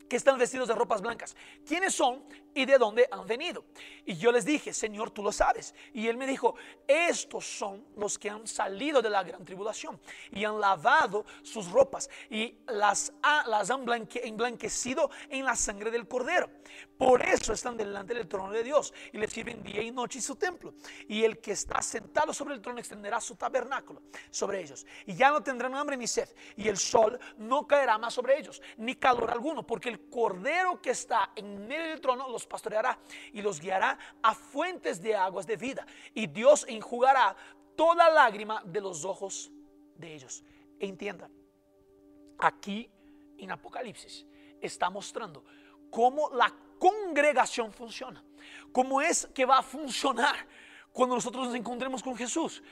que 0.08 0.16
están 0.16 0.38
vestidos 0.38 0.68
de 0.68 0.74
ropas 0.74 1.00
blancas. 1.00 1.36
¿Quiénes 1.66 1.94
son 1.94 2.24
y 2.54 2.64
de 2.66 2.78
dónde 2.78 3.08
han 3.10 3.26
venido? 3.26 3.64
Y 4.04 4.16
yo 4.16 4.30
les 4.32 4.44
dije, 4.44 4.72
Señor, 4.72 5.10
tú 5.10 5.22
lo 5.22 5.32
sabes. 5.32 5.74
Y 5.92 6.08
él 6.08 6.16
me 6.16 6.26
dijo, 6.26 6.54
estos 6.86 7.44
son 7.44 7.84
los 7.96 8.18
que 8.18 8.30
han 8.30 8.46
salido 8.46 9.02
de 9.02 9.10
la 9.10 9.22
gran 9.22 9.44
tribulación 9.44 10.00
y 10.30 10.44
han 10.44 10.60
lavado 10.60 11.24
sus 11.42 11.70
ropas 11.70 12.08
y 12.30 12.58
las, 12.66 13.12
han 13.22 13.44
emblanquecido 14.22 15.10
en 15.28 15.44
la 15.44 15.56
sangre 15.56 15.90
del 15.90 16.06
cordero. 16.06 16.50
Por 16.98 17.22
eso 17.26 17.52
están 17.52 17.76
delante 17.76 18.14
del 18.14 18.28
trono 18.28 18.52
de 18.52 18.62
Dios 18.62 18.92
y 19.12 19.18
le 19.18 19.28
sirven 19.28 19.62
día 19.62 19.82
y 19.82 19.90
noche 19.90 20.18
en 20.18 20.22
su 20.22 20.36
templo. 20.36 20.74
Y 21.08 21.24
el 21.24 21.38
que 21.38 21.52
está 21.52 21.82
sentado 21.82 22.32
sobre 22.32 22.54
el 22.54 22.60
trono 22.60 22.78
extenderá 22.78 23.20
su 23.20 23.36
tabernáculo 23.36 24.02
sobre 24.30 24.60
ellos. 24.60 24.86
Y 25.06 25.14
ya 25.14 25.30
no 25.30 25.42
tendrán 25.42 25.74
hambre 25.74 25.96
ni 25.96 26.06
sed. 26.06 26.28
Y 26.56 26.68
el 26.68 26.76
sol 26.76 27.18
no 27.36 27.66
caerá 27.66 27.98
más 27.98 28.14
sobre 28.14 28.38
ellos, 28.38 28.62
ni 28.76 28.94
calor 28.94 29.30
alguno, 29.30 29.66
porque 29.66 29.88
el 29.88 29.93
cordero 30.08 30.80
que 30.80 30.90
está 30.90 31.30
en 31.36 31.66
medio 31.66 31.90
del 31.90 32.00
trono 32.00 32.28
los 32.28 32.46
pastoreará 32.46 32.98
y 33.32 33.42
los 33.42 33.60
guiará 33.60 33.98
a 34.22 34.34
fuentes 34.34 35.02
de 35.02 35.14
aguas 35.14 35.46
de 35.46 35.56
vida. 35.56 35.86
Y 36.14 36.26
Dios 36.26 36.64
enjugará 36.68 37.36
toda 37.76 38.10
lágrima 38.10 38.62
de 38.64 38.80
los 38.80 39.04
ojos 39.04 39.50
de 39.96 40.14
ellos. 40.14 40.42
entiendan, 40.80 41.30
aquí 42.38 42.90
en 43.38 43.50
Apocalipsis 43.50 44.26
está 44.60 44.90
mostrando 44.90 45.44
cómo 45.90 46.30
la 46.30 46.52
congregación 46.78 47.72
funciona. 47.72 48.22
¿Cómo 48.72 49.00
es 49.00 49.26
que 49.34 49.46
va 49.46 49.58
a 49.58 49.62
funcionar 49.62 50.34
cuando 50.92 51.14
nosotros 51.14 51.46
nos 51.46 51.54
encontremos 51.54 52.02
con 52.02 52.16
Jesús? 52.16 52.62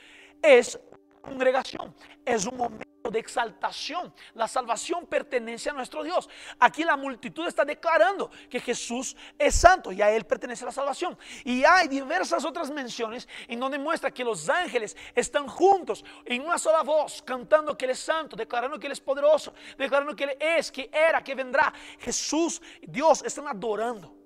Es 0.42 0.78
congregación, 1.22 1.94
es 2.24 2.46
un 2.46 2.56
momento 2.56 2.91
de 3.12 3.18
exaltación. 3.18 4.12
La 4.34 4.48
salvación 4.48 5.06
pertenece 5.06 5.70
a 5.70 5.72
nuestro 5.72 6.02
Dios. 6.02 6.28
Aquí 6.58 6.84
la 6.84 6.96
multitud 6.96 7.46
está 7.46 7.64
declarando 7.64 8.30
que 8.48 8.60
Jesús 8.60 9.16
es 9.38 9.54
santo 9.54 9.92
y 9.92 10.02
a 10.02 10.10
Él 10.10 10.24
pertenece 10.24 10.64
la 10.64 10.72
salvación. 10.72 11.16
Y 11.44 11.64
hay 11.64 11.88
diversas 11.88 12.44
otras 12.44 12.70
menciones 12.70 13.28
en 13.46 13.60
donde 13.60 13.78
muestra 13.78 14.10
que 14.10 14.24
los 14.24 14.48
ángeles 14.48 14.96
están 15.14 15.46
juntos 15.46 16.04
en 16.24 16.42
una 16.42 16.58
sola 16.58 16.82
voz, 16.82 17.22
cantando 17.22 17.76
que 17.76 17.84
Él 17.84 17.92
es 17.92 18.00
santo, 18.00 18.36
declarando 18.36 18.78
que 18.78 18.86
Él 18.86 18.92
es 18.92 19.00
poderoso, 19.00 19.54
declarando 19.76 20.16
que 20.16 20.24
Él 20.24 20.36
es, 20.40 20.72
que 20.72 20.90
era, 20.92 21.22
que 21.22 21.34
vendrá. 21.34 21.72
Jesús, 21.98 22.60
Dios, 22.80 23.22
están 23.22 23.46
adorando. 23.46 24.16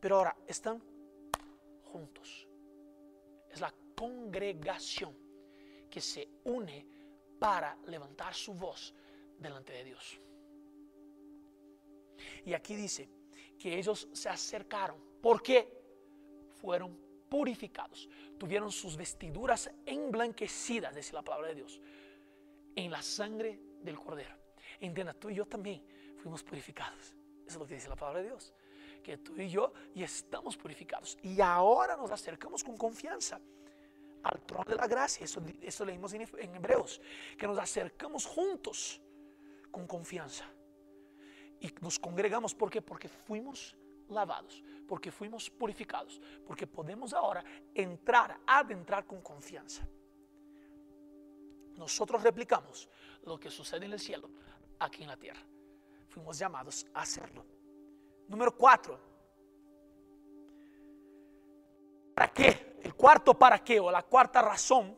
Pero 0.00 0.16
ahora 0.16 0.36
están 0.46 0.82
juntos. 1.84 2.46
Es 3.50 3.60
la 3.60 3.72
congregación 3.96 5.16
que 5.90 6.00
se 6.00 6.28
une 6.44 6.95
para 7.38 7.76
levantar 7.86 8.34
su 8.34 8.54
voz 8.54 8.94
delante 9.38 9.72
de 9.72 9.84
Dios. 9.84 10.20
Y 12.44 12.54
aquí 12.54 12.74
dice 12.74 13.08
que 13.58 13.78
ellos 13.78 14.08
se 14.12 14.28
acercaron 14.28 14.98
porque 15.20 15.76
fueron 16.60 16.98
purificados, 17.28 18.08
tuvieron 18.38 18.70
sus 18.70 18.96
vestiduras 18.96 19.70
emblanquecidas, 19.84 20.94
dice 20.94 21.12
la 21.12 21.22
palabra 21.22 21.48
de 21.48 21.56
Dios, 21.56 21.80
en 22.74 22.90
la 22.90 23.02
sangre 23.02 23.60
del 23.82 23.98
cordero. 23.98 24.36
Entienda, 24.80 25.14
tú 25.14 25.30
y 25.30 25.34
yo 25.34 25.46
también 25.46 25.84
fuimos 26.18 26.42
purificados. 26.42 27.14
Eso 27.46 27.46
es 27.46 27.56
lo 27.56 27.66
que 27.66 27.74
dice 27.74 27.88
la 27.88 27.96
palabra 27.96 28.20
de 28.20 28.26
Dios. 28.26 28.54
Que 29.02 29.18
tú 29.18 29.40
y 29.40 29.48
yo 29.48 29.72
ya 29.94 30.04
estamos 30.04 30.56
purificados. 30.56 31.16
Y 31.22 31.40
ahora 31.40 31.96
nos 31.96 32.10
acercamos 32.10 32.62
con 32.64 32.76
confianza 32.76 33.40
al 34.22 34.40
trono 34.42 34.64
de 34.64 34.76
la 34.76 34.86
gracia. 34.86 35.24
Eso, 35.24 35.42
eso 35.60 35.84
leímos 35.84 36.12
en, 36.14 36.22
Hebreos, 36.54 37.00
que 37.38 37.46
nos 37.46 37.58
acercamos 37.58 38.26
juntos 38.26 39.00
con 39.70 39.86
confianza. 39.86 40.44
Y 41.60 41.72
nos 41.80 41.98
congregamos. 41.98 42.54
Porque 42.54 42.80
fuimos 43.08 43.76
lavados, 44.08 44.62
porque 44.86 45.10
fuimos 45.10 45.50
purificados, 45.50 46.20
porque 46.46 46.66
podemos 46.66 47.12
ahora 47.12 47.44
entrar, 47.74 48.38
adentrar 48.46 49.06
con 49.06 49.20
confianza. 49.20 49.86
Nosotros 51.76 52.22
replicamos 52.22 52.88
lo 53.24 53.38
que 53.38 53.50
sucede 53.50 53.84
en 53.86 53.92
el 53.92 54.00
cielo, 54.00 54.30
aquí 54.78 55.02
en 55.02 55.08
la 55.08 55.16
tierra. 55.16 55.42
Fuimos 56.08 56.38
llamados 56.38 56.86
a 56.94 57.02
hacerlo. 57.02 57.44
Número 58.28 58.56
cuatro. 58.56 59.15
Cuarto 62.96 63.34
para 63.34 63.62
qué 63.62 63.78
o 63.80 63.90
la 63.90 64.02
cuarta 64.02 64.42
razón 64.42 64.96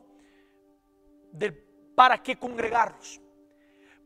del 1.31 1.53
para 1.95 2.21
qué 2.23 2.37
congregarnos. 2.37 3.19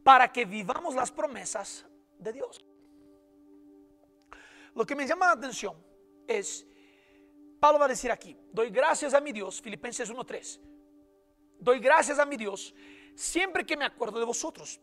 Para 0.03 0.31
que 0.31 0.45
vivamos 0.45 0.95
las 0.95 1.11
promesas 1.11 1.85
de 2.17 2.33
Dios. 2.33 2.65
Lo 4.75 4.85
que 4.85 4.95
me 4.95 5.05
llama 5.05 5.27
la 5.27 5.33
atención 5.33 5.75
es, 6.27 6.65
Pablo 7.59 7.79
va 7.79 7.85
a 7.85 7.89
decir 7.89 8.11
aquí, 8.11 8.37
doy 8.51 8.71
gracias 8.71 9.13
a 9.13 9.21
mi 9.21 9.31
Dios, 9.31 9.61
Filipenses 9.61 10.11
1.3, 10.11 10.59
doy 11.59 11.79
gracias 11.79 12.17
a 12.17 12.25
mi 12.25 12.35
Dios 12.35 12.73
siempre 13.15 13.65
que 13.65 13.77
me 13.77 13.85
acuerdo 13.85 14.19
de 14.19 14.25
vosotros. 14.25 14.81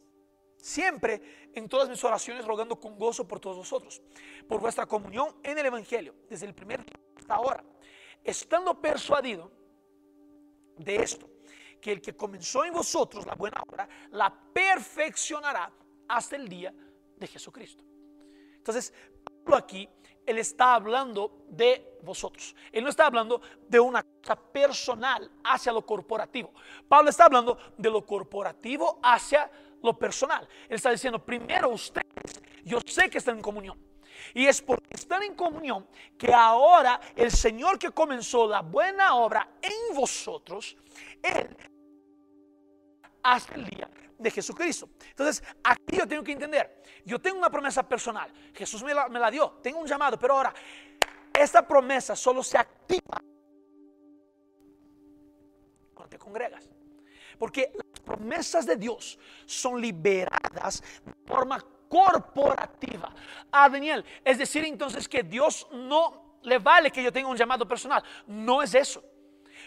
Siempre 0.57 1.51
en 1.55 1.68
todas 1.68 1.88
mis 1.88 2.05
oraciones 2.05 2.44
rogando 2.44 2.79
con 2.79 2.99
gozo 2.99 3.27
por 3.27 3.40
todos 3.40 3.57
vosotros, 3.57 4.03
por 4.46 4.61
vuestra 4.61 4.85
comunión 4.85 5.35
en 5.42 5.57
el 5.57 5.66
Evangelio, 5.66 6.14
desde 6.29 6.46
el 6.46 6.55
primer 6.55 6.85
día 6.85 7.01
hasta 7.16 7.35
ahora 7.35 7.64
estando 8.24 8.80
persuadido 8.80 9.50
de 10.76 10.96
esto, 10.96 11.28
que 11.80 11.92
el 11.92 12.00
que 12.00 12.16
comenzó 12.16 12.64
en 12.64 12.74
vosotros 12.74 13.26
la 13.26 13.35
buena 13.35 13.62
obra, 13.66 13.88
la 14.11 14.33
perfeccionará 14.52 15.70
hasta 16.09 16.37
el 16.37 16.48
día 16.48 16.72
de 17.16 17.26
Jesucristo. 17.26 17.85
Entonces, 18.56 18.92
Pablo 19.24 19.56
aquí, 19.56 19.88
él 20.26 20.38
está 20.38 20.74
hablando 20.74 21.44
de 21.48 21.98
vosotros. 22.02 22.54
Él 22.70 22.85
no 22.85 22.90
está 22.90 23.06
hablando 23.06 23.40
de 23.68 23.80
una 23.80 24.02
cosa 24.02 24.37
personal 24.37 25.30
hacia 25.42 25.72
lo 25.72 25.85
corporativo. 25.85 26.52
Pablo 26.88 27.11
está 27.11 27.24
hablando 27.24 27.59
de 27.76 27.90
lo 27.90 28.04
corporativo 28.04 29.00
hacia 29.02 29.50
lo 29.83 29.98
personal. 29.98 30.46
Él 30.68 30.76
está 30.76 30.90
diciendo, 30.90 31.24
primero 31.24 31.70
ustedes, 31.70 32.42
yo 32.64 32.80
sé 32.85 33.09
que 33.09 33.18
están 33.18 33.37
en 33.37 33.42
comunión. 33.42 33.89
Y 34.35 34.46
es 34.46 34.61
porque 34.62 34.88
están 34.90 35.22
en 35.22 35.35
comunión 35.35 35.87
que 36.18 36.33
ahora 36.33 37.00
el 37.16 37.30
Señor 37.30 37.78
que 37.78 37.90
comenzó 37.90 38.46
la 38.46 38.62
buena 38.62 39.14
obra 39.14 39.48
en 39.62 39.94
vosotros, 39.94 40.76
Él 41.22 41.56
hasta 43.22 43.54
el 43.54 43.64
día 43.66 43.88
de 44.18 44.30
Jesucristo. 44.30 44.88
Entonces, 45.09 45.42
aquí 45.64 45.96
yo 45.96 46.06
tengo 46.06 46.22
que 46.22 46.33
entender, 46.33 46.83
yo 47.04 47.18
tengo 47.18 47.38
una 47.38 47.50
promesa 47.50 47.87
personal, 47.87 48.30
Jesús 48.54 48.83
me 48.83 48.94
la, 48.94 49.30
dio, 49.30 49.59
tengo 49.62 49.80
un 49.80 49.87
llamado, 49.87 50.18
pero 50.18 50.35
ahora, 50.35 50.54
esta 51.33 51.66
promesa 51.66 52.14
solo 52.14 52.42
se 52.42 52.59
activa 52.59 53.22
cuando 55.94 56.11
te 56.11 56.18
congregas. 56.18 56.68
Porque 57.38 57.72
las 57.74 58.00
promesas 58.00 58.66
de 58.66 58.76
Dios 58.76 59.18
son 59.46 59.80
liberadas 59.80 60.83
de 61.04 61.14
forma 61.26 61.64
corporativa. 61.90 63.12
A 63.50 63.68
Daniel, 63.68 64.05
es 64.24 64.38
decir 64.38 64.64
entonces 64.64 65.09
que 65.09 65.24
Dios 65.24 65.66
no 65.72 66.38
le 66.42 66.59
vale 66.59 66.90
que 66.90 67.03
yo 67.03 67.12
tenga 67.12 67.29
un 67.29 67.37
llamado 67.37 67.66
personal. 67.66 68.03
No 68.29 68.62
es 68.62 68.74
eso. 68.74 69.03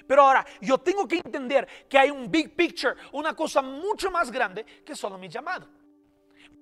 Pero 0.07 0.23
ahora, 0.23 0.45
yo 0.61 0.77
tengo 0.77 1.07
que 1.07 1.17
entender 1.17 1.67
que 1.87 1.99
hay 1.99 2.09
un 2.09 2.31
big 2.31 2.55
picture, 2.55 2.95
una 3.11 3.35
cosa 3.35 3.61
mucho 3.61 4.09
más 4.09 4.31
grande 4.31 4.65
que 4.85 4.95
solo 4.95 5.17
mi 5.17 5.27
llamado. 5.27 5.67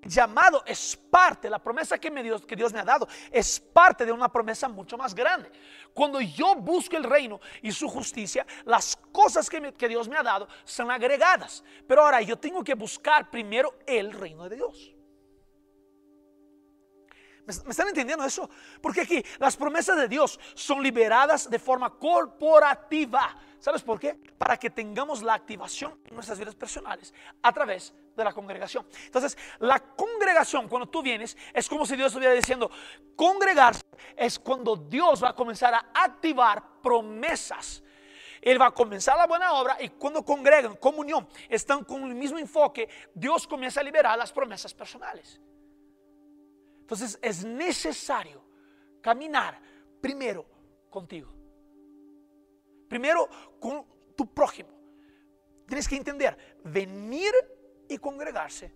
Llamado 0.03 0.63
es 0.65 0.97
parte, 0.97 1.47
la 1.47 1.59
promesa 1.59 1.99
que, 1.99 2.09
me 2.09 2.23
Dios, 2.23 2.43
que 2.43 2.55
Dios 2.55 2.73
me 2.73 2.79
ha 2.79 2.83
dado, 2.83 3.07
es 3.31 3.59
parte 3.59 4.03
de 4.03 4.11
una 4.11 4.31
promesa 4.31 4.67
mucho 4.67 4.97
más 4.97 5.13
grande. 5.13 5.51
Cuando 5.93 6.19
yo 6.19 6.55
busco 6.55 6.97
el 6.97 7.03
reino 7.03 7.39
y 7.61 7.71
su 7.71 7.87
justicia, 7.87 8.45
las 8.65 8.95
cosas 9.11 9.47
que, 9.47 9.73
que 9.73 9.87
Dios 9.87 10.09
me 10.09 10.17
ha 10.17 10.23
dado 10.23 10.47
son 10.63 10.89
agregadas. 10.89 11.63
Pero 11.87 12.03
ahora 12.03 12.19
yo 12.21 12.37
tengo 12.37 12.63
que 12.63 12.73
buscar 12.73 13.29
primero 13.29 13.75
el 13.85 14.11
reino 14.11 14.49
de 14.49 14.55
Dios. 14.55 14.91
¿Me 17.45 17.71
están 17.71 17.87
entendiendo 17.87 18.23
eso? 18.23 18.49
Porque 18.81 19.01
aquí 19.01 19.23
las 19.39 19.57
promesas 19.57 19.97
de 19.97 20.07
Dios 20.07 20.39
son 20.53 20.81
liberadas 20.81 21.49
de 21.49 21.59
forma 21.59 21.89
corporativa. 21.97 23.35
¿Sabes 23.59 23.81
por 23.83 23.99
qué? 23.99 24.15
Para 24.37 24.57
que 24.57 24.69
tengamos 24.69 25.21
la 25.21 25.33
activación 25.33 25.99
en 26.05 26.15
nuestras 26.15 26.39
vidas 26.39 26.55
personales 26.55 27.13
a 27.41 27.51
través 27.51 27.93
de 28.15 28.23
la 28.23 28.33
congregación. 28.33 28.85
Entonces, 29.05 29.37
la 29.59 29.79
congregación, 29.79 30.67
cuando 30.67 30.89
tú 30.89 31.01
vienes, 31.01 31.37
es 31.53 31.69
como 31.69 31.85
si 31.85 31.95
Dios 31.95 32.07
estuviera 32.07 32.33
diciendo, 32.33 32.71
congregarse 33.15 33.83
es 34.15 34.39
cuando 34.39 34.75
Dios 34.75 35.23
va 35.23 35.29
a 35.29 35.35
comenzar 35.35 35.73
a 35.73 35.91
activar 35.93 36.81
promesas. 36.81 37.83
Él 38.41 38.59
va 38.59 38.67
a 38.67 38.71
comenzar 38.71 39.15
la 39.17 39.27
buena 39.27 39.53
obra 39.53 39.77
y 39.79 39.89
cuando 39.89 40.25
congregan, 40.25 40.75
comunión, 40.77 41.27
están 41.47 41.83
con 41.83 42.03
el 42.05 42.15
mismo 42.15 42.39
enfoque, 42.39 42.89
Dios 43.13 43.45
comienza 43.45 43.79
a 43.81 43.83
liberar 43.83 44.17
las 44.17 44.31
promesas 44.31 44.73
personales. 44.73 45.39
Entonces 46.91 47.17
es 47.21 47.45
necesario 47.45 48.43
caminar 48.99 49.61
primero 50.01 50.45
contigo. 50.89 51.31
Primero 52.89 53.29
con 53.57 53.85
tu 54.13 54.33
prójimo. 54.33 54.71
Tienes 55.65 55.87
que 55.87 55.95
entender, 55.95 56.59
venir 56.65 57.31
y 57.87 57.97
congregarse 57.97 58.75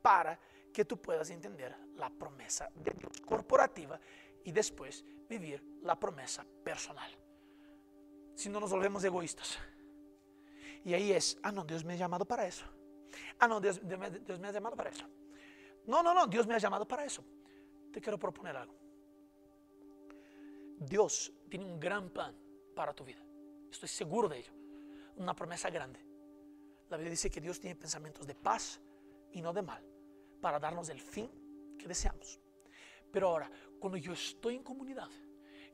para 0.00 0.38
que 0.72 0.84
tú 0.84 1.02
puedas 1.02 1.28
entender 1.30 1.76
la 1.96 2.08
promesa 2.08 2.70
de 2.72 2.92
Dios 2.92 3.20
corporativa 3.22 3.98
y 4.44 4.52
después 4.52 5.04
vivir 5.28 5.80
la 5.82 5.98
promesa 5.98 6.46
personal. 6.62 7.10
Si 8.36 8.48
no 8.48 8.60
nos 8.60 8.70
volvemos 8.70 9.02
egoístas. 9.02 9.58
Y 10.84 10.94
ahí 10.94 11.10
es, 11.10 11.36
ah, 11.42 11.50
no, 11.50 11.64
Dios 11.64 11.84
me 11.84 11.94
ha 11.94 11.96
llamado 11.96 12.24
para 12.24 12.46
eso. 12.46 12.64
Ah, 13.40 13.48
no, 13.48 13.60
Dios, 13.60 13.80
Dios 13.82 14.38
me 14.38 14.46
ha 14.46 14.52
llamado 14.52 14.76
para 14.76 14.90
eso. 14.90 15.04
No, 15.84 16.04
no, 16.04 16.14
no, 16.14 16.28
Dios 16.28 16.46
me 16.46 16.54
ha 16.54 16.58
llamado 16.58 16.86
para 16.86 17.04
eso 17.04 17.24
te 17.96 18.02
quiero 18.02 18.18
proponer 18.18 18.54
algo. 18.54 18.74
Dios 20.78 21.32
tiene 21.48 21.64
un 21.64 21.80
gran 21.80 22.10
plan 22.10 22.36
para 22.74 22.92
tu 22.92 23.06
vida. 23.06 23.24
Estoy 23.70 23.88
seguro 23.88 24.28
de 24.28 24.36
ello. 24.36 24.52
Una 25.16 25.34
promesa 25.34 25.70
grande. 25.70 26.04
La 26.90 26.98
Biblia 26.98 27.12
dice 27.12 27.30
que 27.30 27.40
Dios 27.40 27.58
tiene 27.58 27.74
pensamientos 27.74 28.26
de 28.26 28.34
paz 28.34 28.82
y 29.32 29.40
no 29.40 29.50
de 29.54 29.62
mal 29.62 29.82
para 30.42 30.58
darnos 30.58 30.90
el 30.90 31.00
fin 31.00 31.30
que 31.78 31.88
deseamos. 31.88 32.38
Pero 33.10 33.28
ahora, 33.28 33.50
cuando 33.80 33.96
yo 33.96 34.12
estoy 34.12 34.56
en 34.56 34.62
comunidad, 34.62 35.08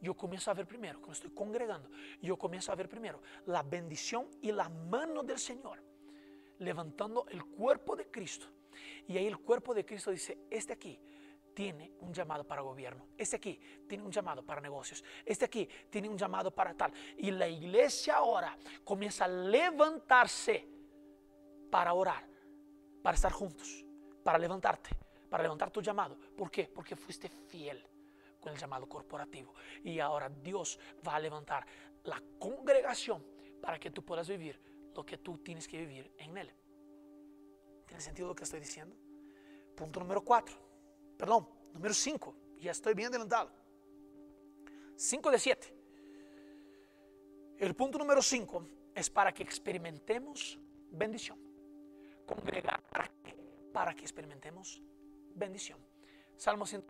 yo 0.01 0.17
comienzo 0.17 0.53
a 0.53 0.55
ver 0.55 0.69
primero, 0.69 1.01
cuando 1.01 1.15
estoy 1.15 1.31
congregando, 1.31 1.91
yo 2.21 2.39
comienzo 2.39 2.71
a 2.71 2.77
ver 2.77 2.89
primero 2.89 3.21
la 3.47 3.65
bendición 3.65 4.29
y 4.41 4.53
la 4.53 4.69
mano 4.69 5.25
del 5.25 5.41
Señor 5.41 5.83
levantando 6.61 7.27
el 7.31 7.45
cuerpo 7.45 7.97
de 7.97 8.09
Cristo. 8.13 8.47
Y 9.09 9.17
ahí 9.17 9.27
el 9.27 9.39
cuerpo 9.39 9.75
de 9.75 9.85
Cristo 9.85 10.13
dice, 10.13 10.39
este 10.51 10.75
aquí 10.75 11.01
tiene 11.55 11.93
un 12.01 12.13
llamado 12.13 12.45
para 12.45 12.63
gobierno. 12.63 13.09
Este 13.17 13.37
aquí 13.37 13.61
tiene 13.89 14.05
un 14.05 14.11
llamado 14.11 14.45
para 14.45 14.61
negocios. 14.61 15.05
Este 15.25 15.45
aquí 15.45 15.69
tiene 15.91 16.09
un 16.09 16.17
llamado 16.17 16.51
para 16.51 16.75
tal. 16.75 16.93
Y 17.17 17.31
la 17.31 17.49
iglesia 17.49 18.17
ahora 18.17 18.57
comienza 18.85 19.25
a 19.25 19.29
levantarse 19.29 20.67
para 21.71 21.95
orar, 21.95 22.27
para 23.03 23.15
estar 23.15 23.33
juntos, 23.33 23.85
para 24.23 24.39
levantarte, 24.39 24.91
para 25.29 25.43
levantar 25.43 25.71
tu 25.71 25.81
llamado. 25.81 26.19
¿Por 26.37 26.51
qué? 26.51 26.65
Porque 26.65 26.97
fuiste 26.97 27.29
fiel 27.29 27.87
con 28.41 28.53
el 28.53 28.59
llamado 28.59 28.89
corporativo. 28.89 29.55
Y 29.85 30.01
ahora 30.01 30.29
Dios 30.29 30.79
va 31.07 31.17
a 31.17 31.21
levantar 31.21 31.67
la 32.05 32.23
congregación 32.39 33.25
para 33.61 33.79
que 33.79 33.91
tú 33.91 34.05
puedas 34.05 34.29
vivir 34.29 34.61
lo 34.95 35.07
que 35.07 35.19
tú 35.19 35.39
tienes 35.39 35.67
que 35.67 35.79
vivir 35.79 36.13
en 36.19 36.37
él. 36.37 36.53
¿Tiene 37.87 38.03
sentido 38.03 38.29
lo 38.29 38.35
que 38.35 38.45
estoy 38.45 38.61
diciendo? 38.61 38.97
Punto 39.75 40.01
número 40.01 40.23
cuatro 40.23 40.72
perdón, 41.23 41.47
número 41.73 41.95
5, 41.95 42.35
ya 42.59 42.73
estoy 42.73 42.95
bien 42.95 43.07
adelantado. 43.07 43.49
5 44.97 45.31
de 45.31 45.39
7. 45.39 45.77
El 47.59 47.77
punto 47.77 47.97
número 47.97 48.21
5 48.21 48.67
es 48.93 49.09
para 49.09 49.33
que 49.33 49.45
experimentemos 49.45 50.59
bendición. 50.91 51.39
Congregar 52.27 52.83
para 53.73 53.95
que 53.95 54.03
experimentemos 54.03 54.83
bendición. 55.37 55.79
Salmo 56.37 56.67
100. 56.67 56.85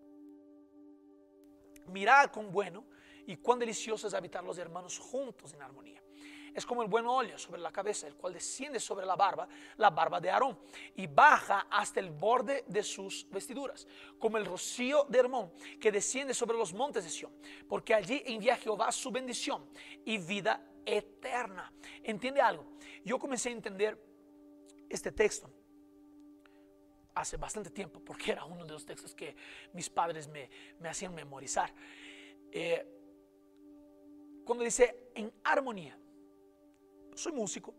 Mirad 1.88 2.30
con 2.30 2.50
bueno 2.50 2.86
y 3.26 3.36
cuán 3.36 3.58
delicioso 3.58 4.08
es 4.08 4.14
habitar 4.14 4.42
los 4.42 4.56
hermanos 4.56 4.98
juntos 4.98 5.52
en 5.52 5.60
armonía 5.60 6.02
es 6.54 6.66
como 6.66 6.82
el 6.82 6.88
buen 6.88 7.06
óleo 7.06 7.38
sobre 7.38 7.60
la 7.60 7.72
cabeza, 7.72 8.06
el 8.06 8.14
cual 8.14 8.34
desciende 8.34 8.78
sobre 8.78 9.06
la 9.06 9.16
barba, 9.16 9.48
la 9.76 9.90
barba 9.90 10.20
de 10.20 10.30
Aarón, 10.30 10.58
y 10.94 11.06
baja 11.06 11.66
hasta 11.70 12.00
el 12.00 12.10
borde 12.10 12.64
de 12.66 12.82
sus 12.82 13.28
vestiduras, 13.30 13.86
como 14.18 14.36
el 14.38 14.44
rocío 14.44 15.04
de 15.08 15.18
Hermón, 15.18 15.52
que 15.80 15.92
desciende 15.92 16.34
sobre 16.34 16.56
los 16.56 16.72
montes 16.72 17.04
de 17.04 17.10
Sión, 17.10 17.32
porque 17.68 17.94
allí 17.94 18.22
envía 18.26 18.56
Jehová 18.56 18.92
su 18.92 19.10
bendición 19.10 19.68
y 20.04 20.18
vida 20.18 20.62
eterna. 20.84 21.72
¿Entiende 22.02 22.40
algo? 22.40 22.64
Yo 23.04 23.18
comencé 23.18 23.48
a 23.48 23.52
entender 23.52 23.98
este 24.88 25.12
texto 25.12 25.50
hace 27.14 27.36
bastante 27.36 27.70
tiempo, 27.70 28.00
porque 28.00 28.32
era 28.32 28.44
uno 28.44 28.64
de 28.64 28.72
los 28.72 28.84
textos 28.84 29.14
que 29.14 29.36
mis 29.72 29.88
padres 29.90 30.28
me, 30.28 30.48
hacían 30.88 31.14
memorizar. 31.14 31.72
Eh, 32.50 32.86
cuando 34.44 34.64
dice 34.64 35.10
en 35.14 35.32
armonía, 35.44 35.98
soy 37.14 37.32
músico, 37.32 37.74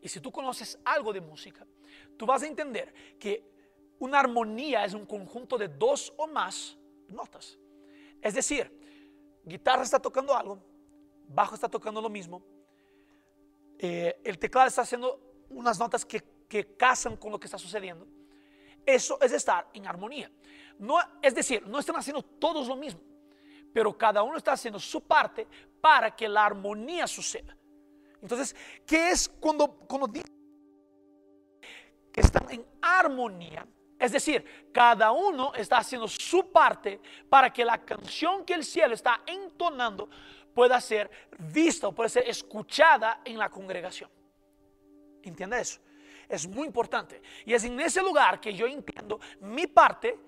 y 0.00 0.08
si 0.08 0.20
tú 0.20 0.32
conoces 0.32 0.78
algo 0.84 1.12
de 1.12 1.20
música, 1.20 1.66
tú 2.16 2.26
vas 2.26 2.42
a 2.42 2.46
entender 2.46 2.92
que 3.18 3.44
una 3.98 4.20
armonía 4.20 4.84
es 4.84 4.94
un 4.94 5.04
conjunto 5.04 5.58
de 5.58 5.68
dos 5.68 6.12
o 6.16 6.26
más 6.26 6.76
notas. 7.08 7.58
Es 8.20 8.34
decir, 8.34 8.70
guitarra 9.44 9.82
está 9.82 9.98
tocando 9.98 10.34
algo, 10.34 10.62
bajo 11.28 11.54
está 11.54 11.68
tocando 11.68 12.00
lo 12.00 12.08
mismo, 12.08 12.42
eh, 13.78 14.20
el 14.24 14.38
teclado 14.38 14.68
está 14.68 14.82
haciendo 14.82 15.44
unas 15.50 15.78
notas 15.78 16.04
que, 16.04 16.22
que 16.48 16.76
casan 16.76 17.16
con 17.16 17.32
lo 17.32 17.38
que 17.40 17.46
está 17.46 17.58
sucediendo. 17.58 18.06
Eso 18.84 19.20
es 19.20 19.32
estar 19.32 19.68
en 19.74 19.86
armonía. 19.86 20.30
No, 20.78 20.96
es 21.20 21.34
decir, 21.34 21.66
no 21.66 21.78
están 21.78 21.96
haciendo 21.96 22.22
todos 22.22 22.66
lo 22.68 22.76
mismo, 22.76 23.00
pero 23.72 23.96
cada 23.96 24.22
uno 24.22 24.38
está 24.38 24.52
haciendo 24.52 24.78
su 24.78 25.02
parte 25.02 25.46
para 25.80 26.14
que 26.14 26.28
la 26.28 26.46
armonía 26.46 27.06
suceda. 27.06 27.56
Entonces, 28.22 28.54
¿qué 28.86 29.10
es 29.10 29.28
cuando, 29.28 29.68
cuando 29.68 30.10
que 30.12 30.20
están 32.20 32.50
en 32.50 32.64
armonía? 32.80 33.66
Es 33.98 34.12
decir, 34.12 34.70
cada 34.72 35.12
uno 35.12 35.52
está 35.54 35.78
haciendo 35.78 36.08
su 36.08 36.50
parte 36.50 37.00
para 37.28 37.52
que 37.52 37.64
la 37.64 37.84
canción 37.84 38.44
que 38.44 38.54
el 38.54 38.64
cielo 38.64 38.94
está 38.94 39.20
entonando 39.26 40.08
pueda 40.54 40.80
ser 40.80 41.10
vista 41.38 41.88
o 41.88 41.92
pueda 41.92 42.08
ser 42.08 42.28
escuchada 42.28 43.20
en 43.24 43.38
la 43.38 43.50
congregación. 43.50 44.10
¿Entiende 45.22 45.60
eso? 45.60 45.80
Es 46.28 46.46
muy 46.46 46.66
importante. 46.66 47.20
Y 47.44 47.52
es 47.52 47.64
en 47.64 47.78
ese 47.80 48.02
lugar 48.02 48.40
que 48.40 48.54
yo 48.54 48.66
entiendo 48.66 49.20
mi 49.40 49.66
parte 49.66 50.18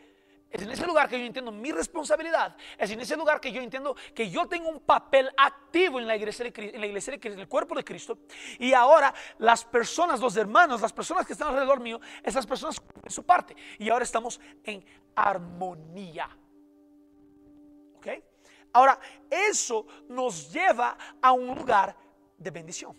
es 0.52 0.60
en 0.60 0.70
ese 0.70 0.86
lugar 0.86 1.08
que 1.08 1.18
yo 1.18 1.24
entiendo 1.24 1.50
mi 1.50 1.72
responsabilidad. 1.72 2.54
Es 2.76 2.90
en 2.90 3.00
ese 3.00 3.16
lugar 3.16 3.40
que 3.40 3.50
yo 3.50 3.62
entiendo 3.62 3.96
que 4.14 4.28
yo 4.28 4.46
tengo 4.46 4.68
un 4.68 4.80
papel 4.80 5.30
activo 5.38 5.98
en 5.98 6.06
la 6.06 6.14
iglesia 6.14 6.44
de 6.44 6.52
Cristo, 6.52 6.74
en 6.74 6.80
la 6.82 6.86
iglesia 6.86 7.10
de 7.12 7.20
Cristo, 7.20 7.40
el 7.40 7.48
cuerpo 7.48 7.74
de 7.74 7.82
Cristo. 7.82 8.18
Y 8.58 8.74
ahora 8.74 9.14
las 9.38 9.64
personas, 9.64 10.20
los 10.20 10.36
hermanos, 10.36 10.82
las 10.82 10.92
personas 10.92 11.26
que 11.26 11.32
están 11.32 11.48
alrededor 11.48 11.80
mío, 11.80 11.98
esas 12.22 12.46
personas 12.46 12.78
cumplen 12.78 13.10
su 13.10 13.24
parte. 13.24 13.56
Y 13.78 13.88
ahora 13.88 14.04
estamos 14.04 14.38
en 14.62 14.84
armonía. 15.16 16.28
¿Ok? 17.96 18.08
Ahora, 18.74 19.00
eso 19.30 19.86
nos 20.06 20.52
lleva 20.52 20.98
a 21.22 21.32
un 21.32 21.56
lugar 21.56 21.96
de 22.36 22.50
bendición. 22.50 22.94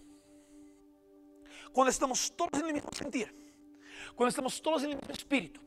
Cuando 1.71 1.91
estamos 1.91 2.35
todos 2.35 2.59
en 2.59 2.65
el 2.65 2.73
mismo 2.73 2.89
sentir, 2.93 3.31
cuando 4.15 4.29
estamos 4.29 4.59
todos 4.59 4.83
en 4.83 4.91
el 4.91 4.95
mismo 4.95 5.13
espíritu 5.13 5.61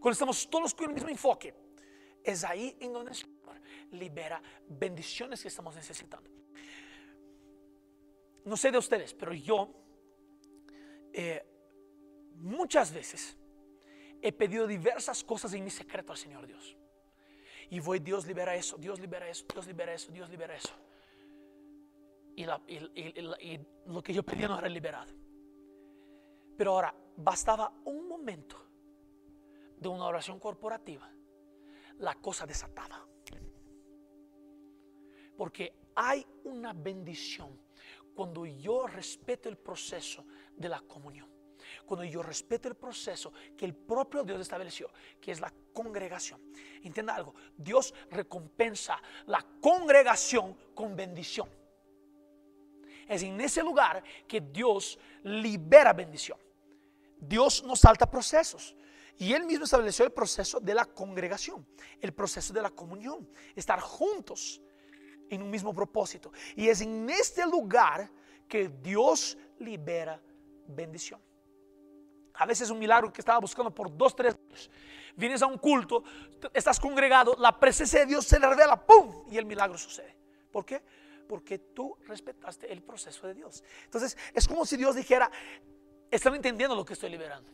cuando 0.00 0.12
estamos 0.12 0.48
todos 0.48 0.74
con 0.74 0.88
el 0.88 0.94
mismo 0.94 1.08
enfoque, 1.08 1.54
es 2.22 2.44
ahí 2.44 2.76
en 2.80 2.92
donde 2.92 3.10
el 3.10 3.16
Señor 3.16 3.38
libera 3.92 4.42
bendiciones 4.68 5.42
que 5.42 5.48
estamos 5.48 5.74
necesitando. 5.74 6.30
No 8.44 8.56
sé 8.56 8.70
de 8.70 8.78
ustedes, 8.78 9.14
pero 9.14 9.32
yo 9.34 9.68
eh, 11.12 11.44
muchas 12.36 12.92
veces 12.92 13.36
he 14.22 14.32
pedido 14.32 14.66
diversas 14.66 15.22
cosas 15.22 15.52
en 15.52 15.64
mi 15.64 15.70
secreto 15.70 16.12
al 16.12 16.18
Señor 16.18 16.46
Dios. 16.46 16.76
Y 17.70 17.80
voy, 17.80 17.98
Dios 17.98 18.26
libera 18.26 18.54
eso, 18.54 18.78
Dios 18.78 18.98
libera 19.00 19.28
eso, 19.28 19.44
Dios 19.52 19.66
libera 19.66 19.92
eso, 19.92 20.12
Dios 20.12 20.30
libera 20.30 20.56
eso. 20.56 20.74
Y, 22.34 22.44
y 22.44 23.60
lo 23.86 24.02
que 24.02 24.14
yo 24.14 24.22
pedía 24.22 24.48
no 24.48 24.58
era 24.58 24.68
liberado. 24.68 25.12
Pero 26.56 26.72
ahora, 26.72 26.94
bastaba 27.16 27.72
un 27.84 28.08
momento 28.08 28.67
de 29.80 29.88
una 29.88 30.06
oración 30.06 30.38
corporativa, 30.38 31.10
la 31.98 32.14
cosa 32.16 32.46
desatada. 32.46 33.04
Porque 35.36 35.72
hay 35.94 36.26
una 36.44 36.72
bendición 36.72 37.60
cuando 38.14 38.44
yo 38.44 38.86
respeto 38.86 39.48
el 39.48 39.56
proceso 39.56 40.24
de 40.56 40.68
la 40.68 40.80
comunión. 40.80 41.28
Cuando 41.86 42.04
yo 42.04 42.22
respeto 42.22 42.68
el 42.68 42.74
proceso 42.74 43.32
que 43.56 43.64
el 43.64 43.74
propio 43.74 44.24
Dios 44.24 44.40
estableció, 44.40 44.90
que 45.20 45.32
es 45.32 45.40
la 45.40 45.52
congregación. 45.72 46.40
Entienda 46.82 47.14
algo, 47.14 47.34
Dios 47.56 47.94
recompensa 48.10 49.00
la 49.26 49.44
congregación 49.60 50.56
con 50.74 50.96
bendición. 50.96 51.48
Es 53.06 53.22
en 53.22 53.40
ese 53.40 53.62
lugar 53.62 54.02
que 54.26 54.40
Dios 54.40 54.98
libera 55.22 55.92
bendición. 55.92 56.38
Dios 57.18 57.62
no 57.62 57.74
salta 57.74 58.10
procesos. 58.10 58.76
Y 59.18 59.32
él 59.32 59.44
mismo 59.44 59.64
estableció 59.64 60.04
el 60.04 60.12
proceso 60.12 60.60
de 60.60 60.74
la 60.74 60.84
congregación, 60.84 61.66
el 62.00 62.12
proceso 62.12 62.52
de 62.52 62.62
la 62.62 62.70
comunión, 62.70 63.28
estar 63.56 63.80
juntos 63.80 64.62
en 65.28 65.42
un 65.42 65.50
mismo 65.50 65.74
propósito. 65.74 66.32
Y 66.54 66.68
es 66.68 66.80
en 66.80 67.10
este 67.10 67.44
lugar 67.44 68.10
que 68.48 68.68
Dios 68.68 69.36
libera 69.58 70.22
bendición. 70.68 71.20
A 72.34 72.46
veces 72.46 72.70
un 72.70 72.78
milagro 72.78 73.12
que 73.12 73.20
estaba 73.20 73.40
buscando 73.40 73.74
por 73.74 73.94
dos, 73.96 74.14
tres 74.14 74.34
años. 74.34 74.70
Vienes 75.16 75.42
a 75.42 75.46
un 75.46 75.58
culto, 75.58 76.04
estás 76.54 76.78
congregado, 76.78 77.34
la 77.40 77.58
presencia 77.58 78.00
de 78.00 78.06
Dios 78.06 78.24
se 78.24 78.38
le 78.38 78.48
revela, 78.48 78.86
¡pum! 78.86 79.24
Y 79.28 79.36
el 79.36 79.44
milagro 79.44 79.76
sucede. 79.76 80.16
¿Por 80.52 80.64
qué? 80.64 80.80
Porque 81.28 81.58
tú 81.58 81.96
respetaste 82.06 82.72
el 82.72 82.82
proceso 82.82 83.26
de 83.26 83.34
Dios. 83.34 83.64
Entonces, 83.84 84.16
es 84.32 84.46
como 84.46 84.64
si 84.64 84.76
Dios 84.76 84.94
dijera, 84.94 85.28
están 86.08 86.36
entendiendo 86.36 86.76
lo 86.76 86.84
que 86.84 86.92
estoy 86.92 87.10
liberando. 87.10 87.50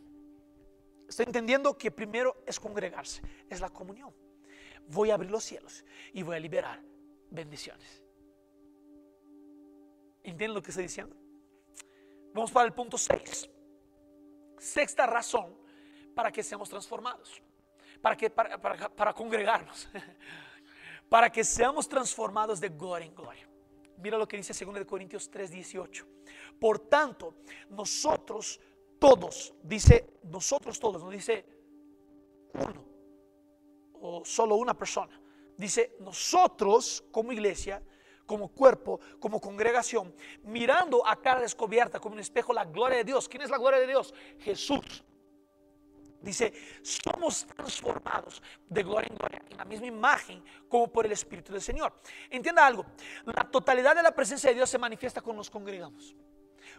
Estoy 1.09 1.27
entendiendo 1.27 1.77
que 1.77 1.91
primero 1.91 2.43
es 2.47 2.59
congregarse, 2.59 3.23
es 3.49 3.61
la 3.61 3.69
comunión. 3.69 4.15
Voy 4.89 5.11
a 5.11 5.15
abrir 5.15 5.31
los 5.31 5.45
cielos 5.45 5.85
y 6.13 6.23
voy 6.23 6.37
a 6.37 6.41
liberar 6.41 6.81
bendiciones. 7.31 8.03
¿Entienden 10.23 10.55
lo 10.55 10.63
que 10.63 10.71
estoy 10.71 10.85
diciendo? 10.85 11.17
Vamos 12.33 12.51
para 12.51 12.67
el 12.67 12.73
punto 12.73 12.97
6. 12.97 13.51
Sexta 14.59 15.07
razón 15.07 15.55
para 16.15 16.33
que 16.33 16.43
seamos 16.43 16.69
transformados. 16.69 17.43
Para, 18.01 18.17
que, 18.17 18.31
para, 18.31 18.59
para 18.59 19.13
congregarnos. 19.13 19.89
para 21.09 21.31
que 21.31 21.45
seamos 21.45 21.89
transformados 21.89 22.61
de 22.61 22.71
gloria 22.71 23.07
en 23.07 23.15
gloria. 23.15 23.49
Mira 23.99 24.19
lo 24.19 24.27
que 24.27 24.37
dice 24.37 24.65
2 24.65 24.85
Corintios 24.85 25.31
3, 25.31 25.51
18. 25.51 26.07
Por 26.59 26.79
tanto, 26.79 27.37
nosotros 27.71 28.61
todos, 29.05 29.53
dice 29.63 30.19
nosotros 30.23 30.81
todos, 30.81 31.05
no 31.05 31.11
dice 31.11 31.45
uno 32.55 32.83
o 34.01 34.25
solo 34.25 34.57
una 34.57 34.73
persona. 34.73 35.21
Dice 35.59 35.97
nosotros 36.01 37.05
como 37.13 37.31
iglesia, 37.31 37.83
como 38.25 38.49
cuerpo, 38.49 38.99
como 39.21 39.43
congregación, 39.43 40.15
mirando 40.45 41.07
a 41.07 41.21
cara 41.21 41.43
descubierta 41.43 42.01
como 42.01 42.15
un 42.15 42.21
espejo 42.21 42.55
la 42.55 42.65
gloria 42.65 42.97
de 42.97 43.05
Dios. 43.05 43.29
¿Quién 43.29 43.43
es 43.43 43.51
la 43.51 43.59
gloria 43.59 43.79
de 43.79 43.89
Dios? 43.89 44.15
Jesús. 44.39 45.05
Dice, 46.23 46.55
somos 46.83 47.45
transformados 47.45 48.43
de 48.71 48.83
gloria 48.83 49.09
en 49.11 49.17
gloria, 49.19 49.43
en 49.51 49.59
la 49.59 49.67
misma 49.67 49.87
imagen 49.87 50.43
como 50.67 50.91
por 50.91 51.05
el 51.05 51.13
Espíritu 51.13 51.53
del 51.53 51.61
Señor. 51.61 51.93
Entienda 52.31 52.67
algo, 52.67 52.87
la 53.27 53.51
totalidad 53.51 53.95
de 53.95 54.03
la 54.03 54.13
presencia 54.13 54.49
de 54.49 54.55
Dios 54.55 54.71
se 54.71 54.79
manifiesta 54.79 55.21
cuando 55.21 55.41
nos 55.41 55.51
congregamos. 55.51 56.17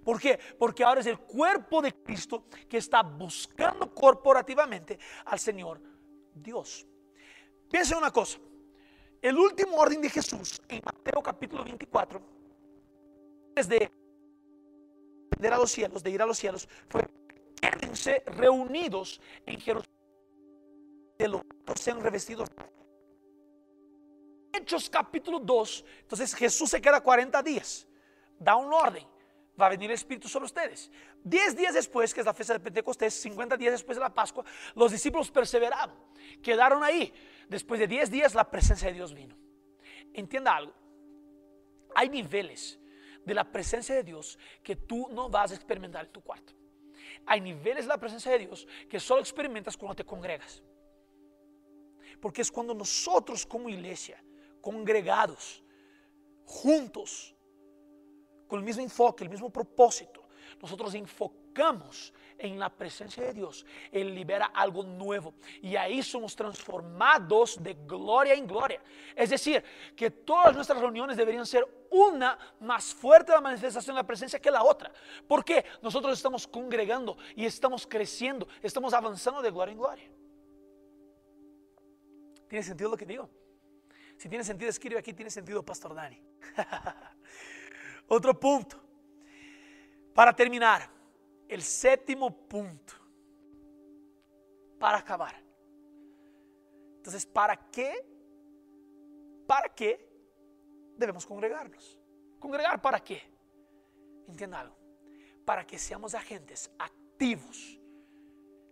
¿Por 0.03 0.19
qué? 0.19 0.39
Porque 0.57 0.83
ahora 0.83 1.01
es 1.01 1.07
el 1.07 1.19
cuerpo 1.19 1.81
de 1.81 1.93
Cristo 1.93 2.45
que 2.69 2.77
está 2.77 3.01
buscando 3.01 3.93
corporativamente 3.93 4.99
al 5.25 5.39
Señor 5.39 5.81
Dios. 6.33 6.85
Piensa 7.69 7.97
una 7.97 8.11
cosa. 8.11 8.39
El 9.21 9.37
último 9.37 9.77
orden 9.77 10.01
de 10.01 10.09
Jesús 10.09 10.61
en 10.67 10.81
Mateo 10.85 11.21
capítulo 11.23 11.63
24, 11.63 12.21
es 13.55 13.67
de 13.67 13.91
ir 15.41 15.53
a 15.53 15.57
los 15.57 15.71
cielos, 15.71 16.03
de 16.03 16.09
ir 16.11 16.21
a 16.21 16.25
los 16.25 16.37
cielos, 16.37 16.67
fue 16.89 17.07
quédense 17.59 18.23
reunidos 18.27 19.19
en 19.45 19.59
Jerusalén, 19.59 19.95
de 21.17 21.27
los 21.27 21.41
sean 21.79 22.01
revestidos. 22.01 22.49
Hechos 24.53 24.89
capítulo 24.89 25.39
2, 25.39 25.85
entonces 26.01 26.33
Jesús 26.35 26.69
se 26.69 26.81
queda 26.81 27.01
40 27.01 27.41
días, 27.43 27.87
da 28.39 28.55
un 28.55 28.71
orden 28.71 29.05
va 29.59 29.67
a 29.67 29.69
venir 29.69 29.89
el 29.89 29.95
Espíritu 29.95 30.27
sobre 30.27 30.45
ustedes. 30.45 30.91
Diez 31.23 31.55
días 31.55 31.73
después, 31.73 32.13
que 32.13 32.19
es 32.19 32.25
la 32.25 32.33
fiesta 32.33 32.53
de 32.53 32.59
Pentecostés, 32.59 33.13
50 33.13 33.57
días 33.57 33.73
después 33.73 33.97
de 33.97 34.01
la 34.01 34.13
Pascua, 34.13 34.43
los 34.75 34.91
discípulos 34.91 35.31
perseveraron, 35.31 35.95
quedaron 36.41 36.83
ahí. 36.83 37.13
Después 37.47 37.79
de 37.79 37.87
diez 37.87 38.09
días, 38.09 38.33
la 38.33 38.49
presencia 38.49 38.87
de 38.87 38.95
Dios 38.95 39.13
vino. 39.13 39.35
Entienda 40.13 40.55
algo, 40.55 40.73
hay 41.93 42.09
niveles 42.09 42.79
de 43.23 43.33
la 43.33 43.43
presencia 43.43 43.95
de 43.95 44.03
Dios 44.03 44.37
que 44.63 44.75
tú 44.75 45.07
no 45.11 45.29
vas 45.29 45.51
a 45.51 45.55
experimentar 45.55 46.05
en 46.05 46.11
tu 46.11 46.21
cuarto. 46.21 46.53
Hay 47.25 47.41
niveles 47.41 47.85
de 47.85 47.89
la 47.89 47.97
presencia 47.97 48.31
de 48.31 48.39
Dios 48.39 48.67
que 48.89 48.99
solo 48.99 49.21
experimentas 49.21 49.75
cuando 49.75 49.95
te 49.95 50.05
congregas. 50.05 50.61
Porque 52.21 52.41
es 52.41 52.51
cuando 52.51 52.73
nosotros 52.73 53.45
como 53.45 53.69
iglesia, 53.69 54.23
congregados, 54.61 55.63
juntos, 56.45 57.34
con 58.47 58.59
el 58.59 58.65
mismo 58.65 58.83
enfoque, 58.83 59.23
el 59.23 59.29
mismo 59.29 59.49
propósito, 59.49 60.25
nosotros 60.61 60.93
enfocamos 60.93 62.13
en 62.37 62.59
la 62.59 62.69
presencia 62.69 63.23
de 63.23 63.33
Dios, 63.33 63.65
Él 63.91 64.13
libera 64.13 64.47
algo 64.47 64.83
nuevo 64.83 65.35
y 65.61 65.75
ahí 65.75 66.03
somos 66.03 66.35
transformados 66.35 67.61
de 67.61 67.73
gloria 67.85 68.33
en 68.33 68.45
gloria. 68.45 68.81
Es 69.15 69.29
decir, 69.29 69.63
que 69.95 70.11
todas 70.11 70.55
nuestras 70.55 70.79
reuniones 70.79 71.17
deberían 71.17 71.45
ser 71.45 71.65
una 71.91 72.37
más 72.59 72.93
fuerte 72.93 73.31
la 73.31 73.41
manifestación 73.41 73.95
de 73.95 74.01
la 74.01 74.07
presencia 74.07 74.39
que 74.39 74.51
la 74.51 74.63
otra. 74.63 74.91
Porque 75.27 75.63
nosotros 75.81 76.17
estamos 76.17 76.45
congregando 76.47 77.17
y 77.35 77.45
estamos 77.45 77.87
creciendo, 77.87 78.47
estamos 78.61 78.93
avanzando 78.93 79.41
de 79.41 79.51
gloria 79.51 79.71
en 79.71 79.77
gloria. 79.77 80.11
¿Tiene 82.49 82.63
sentido 82.63 82.89
lo 82.89 82.97
que 82.97 83.05
digo? 83.05 83.29
Si 84.17 84.29
tiene 84.29 84.43
sentido, 84.43 84.69
escribe 84.69 84.99
aquí, 84.99 85.13
tiene 85.13 85.31
sentido, 85.31 85.63
Pastor 85.63 85.93
Dani. 85.95 86.21
Otro 88.07 88.39
punto. 88.39 88.81
Para 90.13 90.35
terminar, 90.35 90.89
el 91.47 91.61
séptimo 91.61 92.47
punto. 92.47 92.93
Para 94.79 94.97
acabar. 94.97 95.35
Entonces, 96.97 97.25
¿para 97.25 97.69
qué? 97.69 97.93
¿Para 99.47 99.69
qué 99.69 100.09
debemos 100.95 101.25
congregarnos? 101.25 101.99
¿Congregar 102.39 102.81
para 102.81 102.99
qué? 102.99 103.21
Entienda 104.27 104.61
algo. 104.61 104.75
Para 105.45 105.65
que 105.65 105.77
seamos 105.77 106.15
agentes 106.15 106.71
activos 106.79 107.79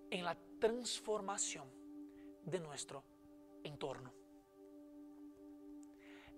en 0.10 0.24
la 0.24 0.36
transformación 0.60 1.68
de 2.46 2.60
nuestro 2.60 3.04
entorno. 3.64 4.14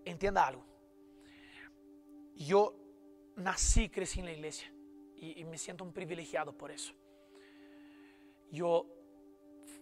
Entienda 0.04 0.48
algo. 0.48 0.66
Yo 2.36 2.85
nací, 3.36 3.90
crecí 3.90 4.20
en 4.20 4.26
la 4.26 4.32
iglesia 4.32 4.72
y, 5.18 5.44
me 5.46 5.58
siento 5.58 5.84
un 5.84 5.94
privilegiado 5.94 6.54
por 6.54 6.72
eso. 6.72 6.94
Yo 8.52 8.86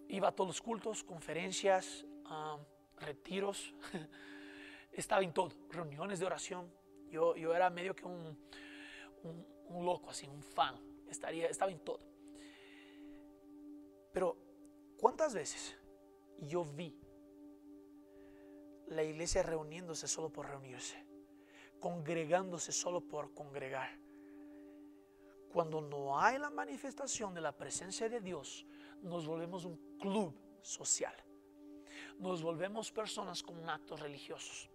iba 0.08 0.30
a 0.30 0.32
todos 0.32 0.50
los 0.50 0.62
cultos, 0.62 1.04
conferencias, 1.04 2.06
retiros, 3.00 3.74
estaba 4.92 5.24
en 5.24 5.34
todo, 5.34 5.52
reuniones 5.70 6.20
de 6.20 6.26
oración. 6.26 6.72
Yo, 7.10 7.36
yo 7.36 7.54
era 7.54 7.70
medio 7.70 7.96
que 7.96 8.06
un, 8.06 8.38
un, 9.70 9.86
loco, 9.86 10.10
así, 10.10 10.28
un 10.28 10.42
fan, 10.42 10.76
Estaría, 11.10 11.48
estaba 11.48 11.72
en 11.72 11.80
todo. 11.80 12.00
Pero, 14.12 14.36
¿cuántas 14.98 15.36
veces 15.36 15.76
yo 16.40 16.66
vi 16.66 17.00
la 18.88 19.04
iglesia 19.04 19.44
reuniéndose 19.44 20.08
solo 20.08 20.32
por 20.32 20.48
reunirse? 20.48 21.13
Congregándose 21.84 22.72
solo 22.72 23.02
por 23.02 23.34
congregar. 23.34 23.90
Cuando 25.52 25.82
no 25.82 26.18
hay 26.18 26.40
la 26.40 26.50
manifestación 26.50 27.34
de 27.34 27.42
la 27.42 27.52
presencia 27.52 28.08
de 28.08 28.22
Dios, 28.22 28.66
nos 29.02 29.28
volvemos 29.28 29.66
un 29.66 29.98
club 30.00 30.34
social. 30.62 31.14
Nos 32.20 32.42
volvemos 32.42 32.90
personas 32.90 33.44
con 33.44 33.70
actos 33.70 34.00
religiosos. 34.00 34.70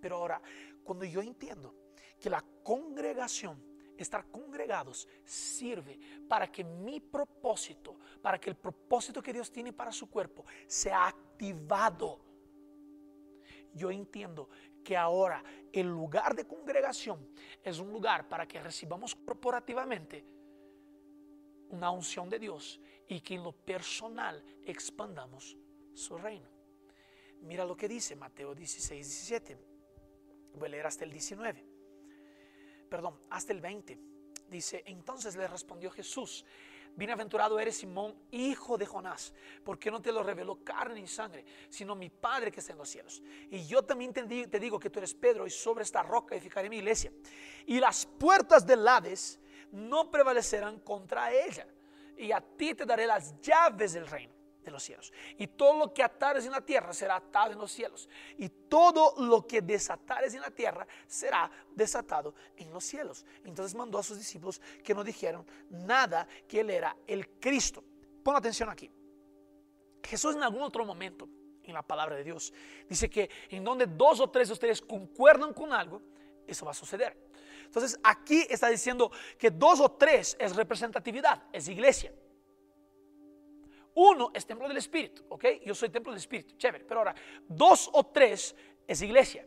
Pero 0.00 0.16
ahora, 0.16 0.40
cuando 0.82 1.04
yo 1.04 1.20
entiendo 1.20 1.74
que 2.18 2.30
la 2.30 2.42
congregación, 2.62 3.62
estar 3.98 4.24
congregados, 4.30 5.06
sirve 5.22 6.00
para 6.26 6.50
que 6.50 6.64
mi 6.64 7.00
propósito, 7.00 7.98
para 8.22 8.40
que 8.40 8.48
el 8.48 8.56
propósito 8.56 9.22
que 9.22 9.34
Dios 9.34 9.52
tiene 9.52 9.74
para 9.74 9.92
su 9.92 10.08
cuerpo 10.08 10.46
sea 10.66 11.06
activado. 11.06 12.18
Yo 13.74 13.90
entiendo 13.90 14.48
que 14.82 14.96
ahora 14.96 15.42
el 15.72 15.86
lugar 15.86 16.34
de 16.34 16.46
congregación 16.46 17.28
es 17.62 17.78
un 17.78 17.92
lugar 17.92 18.28
para 18.28 18.46
que 18.46 18.60
recibamos 18.60 19.14
corporativamente 19.14 20.24
una 21.70 21.90
unción 21.90 22.28
de 22.28 22.38
Dios 22.38 22.80
y 23.08 23.20
que 23.20 23.34
en 23.34 23.44
lo 23.44 23.52
personal 23.52 24.44
expandamos 24.64 25.56
su 25.94 26.18
reino. 26.18 26.48
Mira 27.42 27.64
lo 27.64 27.76
que 27.76 27.88
dice 27.88 28.16
Mateo 28.16 28.54
16, 28.54 29.06
17. 29.06 29.58
Voy 30.54 30.66
a 30.66 30.70
leer 30.70 30.86
hasta 30.86 31.04
el 31.04 31.10
19. 31.10 31.64
Perdón, 32.88 33.20
hasta 33.30 33.52
el 33.52 33.60
20. 33.60 33.98
Dice, 34.50 34.82
entonces 34.86 35.36
le 35.36 35.46
respondió 35.46 35.90
Jesús, 35.90 36.44
bienaventurado 37.00 37.58
eres 37.58 37.78
Simón, 37.78 38.14
hijo 38.30 38.76
de 38.78 38.86
Jonás, 38.86 39.32
porque 39.64 39.90
no 39.90 40.00
te 40.00 40.12
lo 40.12 40.22
reveló 40.22 40.62
carne 40.62 41.00
y 41.00 41.08
sangre, 41.08 41.44
sino 41.68 41.96
mi 41.96 42.10
Padre 42.10 42.52
que 42.52 42.60
está 42.60 42.72
en 42.72 42.78
los 42.78 42.88
cielos. 42.88 43.22
Y 43.50 43.66
yo 43.66 43.82
también 43.82 44.12
te, 44.12 44.22
te 44.22 44.60
digo 44.60 44.78
que 44.78 44.90
tú 44.90 44.98
eres 45.00 45.14
Pedro 45.14 45.46
y 45.46 45.50
sobre 45.50 45.82
esta 45.82 46.02
roca 46.02 46.34
edificaré 46.34 46.68
mi 46.68 46.76
iglesia. 46.76 47.10
Y 47.66 47.80
las 47.80 48.04
puertas 48.06 48.66
del 48.66 48.86
Hades 48.86 49.40
no 49.72 50.10
prevalecerán 50.10 50.80
contra 50.80 51.32
ella. 51.32 51.66
Y 52.16 52.32
a 52.32 52.40
ti 52.40 52.74
te 52.74 52.84
daré 52.84 53.06
las 53.06 53.40
llaves 53.40 53.94
del 53.94 54.06
reino 54.06 54.39
de 54.62 54.70
los 54.70 54.82
cielos. 54.82 55.12
Y 55.38 55.46
todo 55.46 55.78
lo 55.78 55.94
que 55.94 56.02
atares 56.02 56.44
en 56.46 56.52
la 56.52 56.60
tierra 56.60 56.92
será 56.92 57.16
atado 57.16 57.52
en 57.52 57.58
los 57.58 57.72
cielos. 57.72 58.08
Y 58.38 58.48
todo 58.48 59.14
lo 59.18 59.46
que 59.46 59.62
desatares 59.62 60.34
en 60.34 60.40
la 60.40 60.50
tierra 60.50 60.86
será 61.06 61.50
desatado 61.74 62.34
en 62.56 62.70
los 62.70 62.84
cielos. 62.84 63.24
Entonces 63.44 63.74
mandó 63.74 63.98
a 63.98 64.02
sus 64.02 64.18
discípulos 64.18 64.60
que 64.84 64.94
no 64.94 65.04
dijeron 65.04 65.46
nada 65.70 66.26
que 66.48 66.60
él 66.60 66.70
era 66.70 66.96
el 67.06 67.28
Cristo. 67.38 67.82
Pon 68.22 68.36
atención 68.36 68.68
aquí. 68.68 68.90
Jesús 70.02 70.34
en 70.34 70.42
algún 70.42 70.62
otro 70.62 70.84
momento 70.84 71.28
en 71.62 71.74
la 71.74 71.82
palabra 71.82 72.16
de 72.16 72.24
Dios 72.24 72.52
dice 72.88 73.08
que 73.08 73.30
en 73.50 73.62
donde 73.62 73.86
dos 73.86 74.20
o 74.20 74.30
tres 74.30 74.48
de 74.48 74.54
ustedes 74.54 74.80
concuerdan 74.80 75.52
con 75.52 75.72
algo, 75.72 76.02
eso 76.46 76.64
va 76.64 76.72
a 76.72 76.74
suceder. 76.74 77.16
Entonces 77.64 77.98
aquí 78.02 78.46
está 78.50 78.68
diciendo 78.68 79.12
que 79.38 79.50
dos 79.50 79.80
o 79.80 79.92
tres 79.92 80.36
es 80.40 80.56
representatividad, 80.56 81.44
es 81.52 81.68
iglesia. 81.68 82.12
Uno 83.94 84.30
es 84.34 84.46
templo 84.46 84.68
del 84.68 84.76
Espíritu, 84.76 85.24
¿ok? 85.28 85.44
Yo 85.64 85.74
soy 85.74 85.90
templo 85.90 86.12
del 86.12 86.18
Espíritu, 86.18 86.56
chévere. 86.56 86.84
Pero 86.84 87.00
ahora, 87.00 87.14
dos 87.48 87.90
o 87.92 88.04
tres 88.04 88.54
es 88.86 89.02
iglesia. 89.02 89.46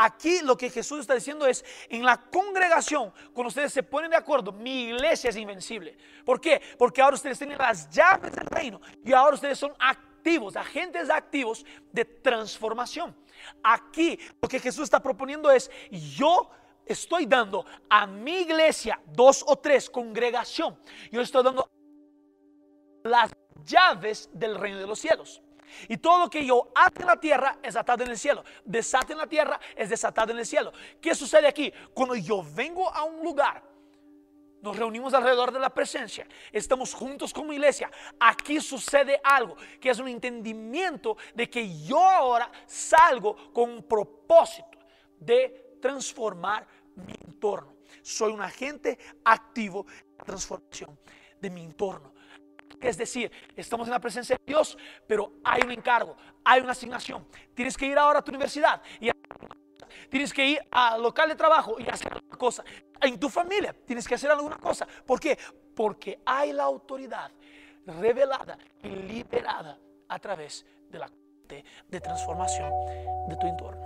Aquí 0.00 0.40
lo 0.42 0.56
que 0.56 0.70
Jesús 0.70 1.00
está 1.00 1.14
diciendo 1.14 1.44
es, 1.44 1.64
en 1.88 2.04
la 2.04 2.16
congregación, 2.30 3.12
cuando 3.32 3.48
ustedes 3.48 3.72
se 3.72 3.82
ponen 3.82 4.10
de 4.10 4.16
acuerdo, 4.16 4.52
mi 4.52 4.84
iglesia 4.84 5.30
es 5.30 5.36
invencible. 5.36 5.96
¿Por 6.24 6.40
qué? 6.40 6.62
Porque 6.78 7.02
ahora 7.02 7.16
ustedes 7.16 7.36
tienen 7.36 7.58
las 7.58 7.90
llaves 7.90 8.30
del 8.30 8.46
reino 8.46 8.80
y 9.04 9.12
ahora 9.12 9.34
ustedes 9.34 9.58
son 9.58 9.74
activos, 9.80 10.54
agentes 10.54 11.10
activos 11.10 11.66
de 11.90 12.04
transformación. 12.04 13.16
Aquí 13.62 14.18
lo 14.40 14.48
que 14.48 14.60
Jesús 14.60 14.84
está 14.84 15.02
proponiendo 15.02 15.50
es, 15.50 15.68
yo 15.90 16.48
estoy 16.86 17.26
dando 17.26 17.66
a 17.90 18.06
mi 18.06 18.42
iglesia, 18.42 19.00
dos 19.06 19.44
o 19.46 19.56
tres, 19.56 19.90
congregación, 19.90 20.78
yo 21.10 21.20
estoy 21.20 21.42
dando 21.42 21.68
las 23.02 23.32
llaves 23.64 24.30
del 24.32 24.54
reino 24.56 24.78
de 24.78 24.86
los 24.86 24.98
cielos. 24.98 25.42
Y 25.88 25.98
todo 25.98 26.18
lo 26.18 26.30
que 26.30 26.44
yo 26.44 26.70
ate 26.74 27.02
en 27.02 27.08
la 27.08 27.20
tierra 27.20 27.58
es 27.62 27.76
atado 27.76 28.02
en 28.04 28.10
el 28.10 28.18
cielo. 28.18 28.44
Desate 28.64 29.12
en 29.12 29.18
la 29.18 29.26
tierra 29.26 29.60
es 29.76 29.90
desatado 29.90 30.32
en 30.32 30.38
el 30.38 30.46
cielo. 30.46 30.72
¿Qué 31.00 31.14
sucede 31.14 31.46
aquí? 31.46 31.72
Cuando 31.92 32.14
yo 32.16 32.44
vengo 32.54 32.92
a 32.92 33.04
un 33.04 33.22
lugar, 33.22 33.62
nos 34.60 34.76
reunimos 34.76 35.14
alrededor 35.14 35.52
de 35.52 35.60
la 35.60 35.70
presencia, 35.70 36.26
estamos 36.50 36.92
juntos 36.92 37.32
como 37.32 37.52
iglesia. 37.52 37.90
Aquí 38.18 38.60
sucede 38.60 39.20
algo 39.22 39.56
que 39.80 39.90
es 39.90 39.98
un 39.98 40.08
entendimiento 40.08 41.16
de 41.34 41.48
que 41.48 41.84
yo 41.84 42.04
ahora 42.04 42.50
salgo 42.66 43.52
con 43.52 43.70
un 43.70 43.82
propósito 43.84 44.78
de 45.20 45.76
transformar 45.80 46.66
mi 46.96 47.14
entorno. 47.24 47.76
Soy 48.02 48.32
un 48.32 48.42
agente 48.42 48.98
activo 49.24 49.86
de 50.18 50.24
transformación 50.24 50.98
de 51.40 51.50
mi 51.50 51.62
entorno. 51.62 52.12
Es 52.80 52.96
decir, 52.96 53.30
estamos 53.56 53.88
en 53.88 53.92
la 53.92 54.00
presencia 54.00 54.36
de 54.36 54.42
Dios, 54.46 54.78
pero 55.06 55.32
hay 55.44 55.62
un 55.64 55.72
encargo, 55.72 56.16
hay 56.44 56.60
una 56.60 56.72
asignación. 56.72 57.26
Tienes 57.54 57.76
que 57.76 57.86
ir 57.86 57.98
ahora 57.98 58.20
a 58.20 58.22
tu 58.22 58.30
universidad 58.30 58.80
y 59.00 59.10
tienes 60.08 60.32
que 60.32 60.46
ir 60.46 60.60
al 60.70 61.02
local 61.02 61.28
de 61.28 61.34
trabajo 61.34 61.76
y 61.78 61.88
hacer 61.88 62.12
alguna 62.12 62.36
cosa. 62.36 62.64
En 63.00 63.18
tu 63.18 63.28
familia 63.28 63.74
tienes 63.84 64.06
que 64.06 64.14
hacer 64.14 64.30
alguna 64.30 64.56
cosa. 64.56 64.86
¿Por 65.06 65.18
qué? 65.18 65.38
Porque 65.74 66.20
hay 66.24 66.52
la 66.52 66.64
autoridad 66.64 67.30
revelada 67.86 68.58
y 68.82 68.88
liberada 68.88 69.78
a 70.08 70.18
través 70.18 70.64
de 70.90 70.98
la 70.98 71.10
de 71.48 72.00
transformación 72.00 72.70
de 73.28 73.36
tu 73.36 73.46
entorno. 73.46 73.80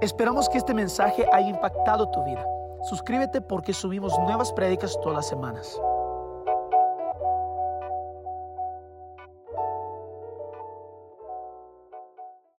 Esperamos 0.00 0.48
que 0.48 0.58
este 0.58 0.74
mensaje 0.74 1.26
haya 1.32 1.48
impactado 1.48 2.10
tu 2.10 2.24
vida. 2.24 2.46
Suscríbete 2.84 3.40
porque 3.40 3.72
subimos 3.72 4.18
nuevas 4.18 4.52
prédicas 4.52 4.98
todas 5.02 5.16
las 5.16 5.28
semanas. 5.28 5.80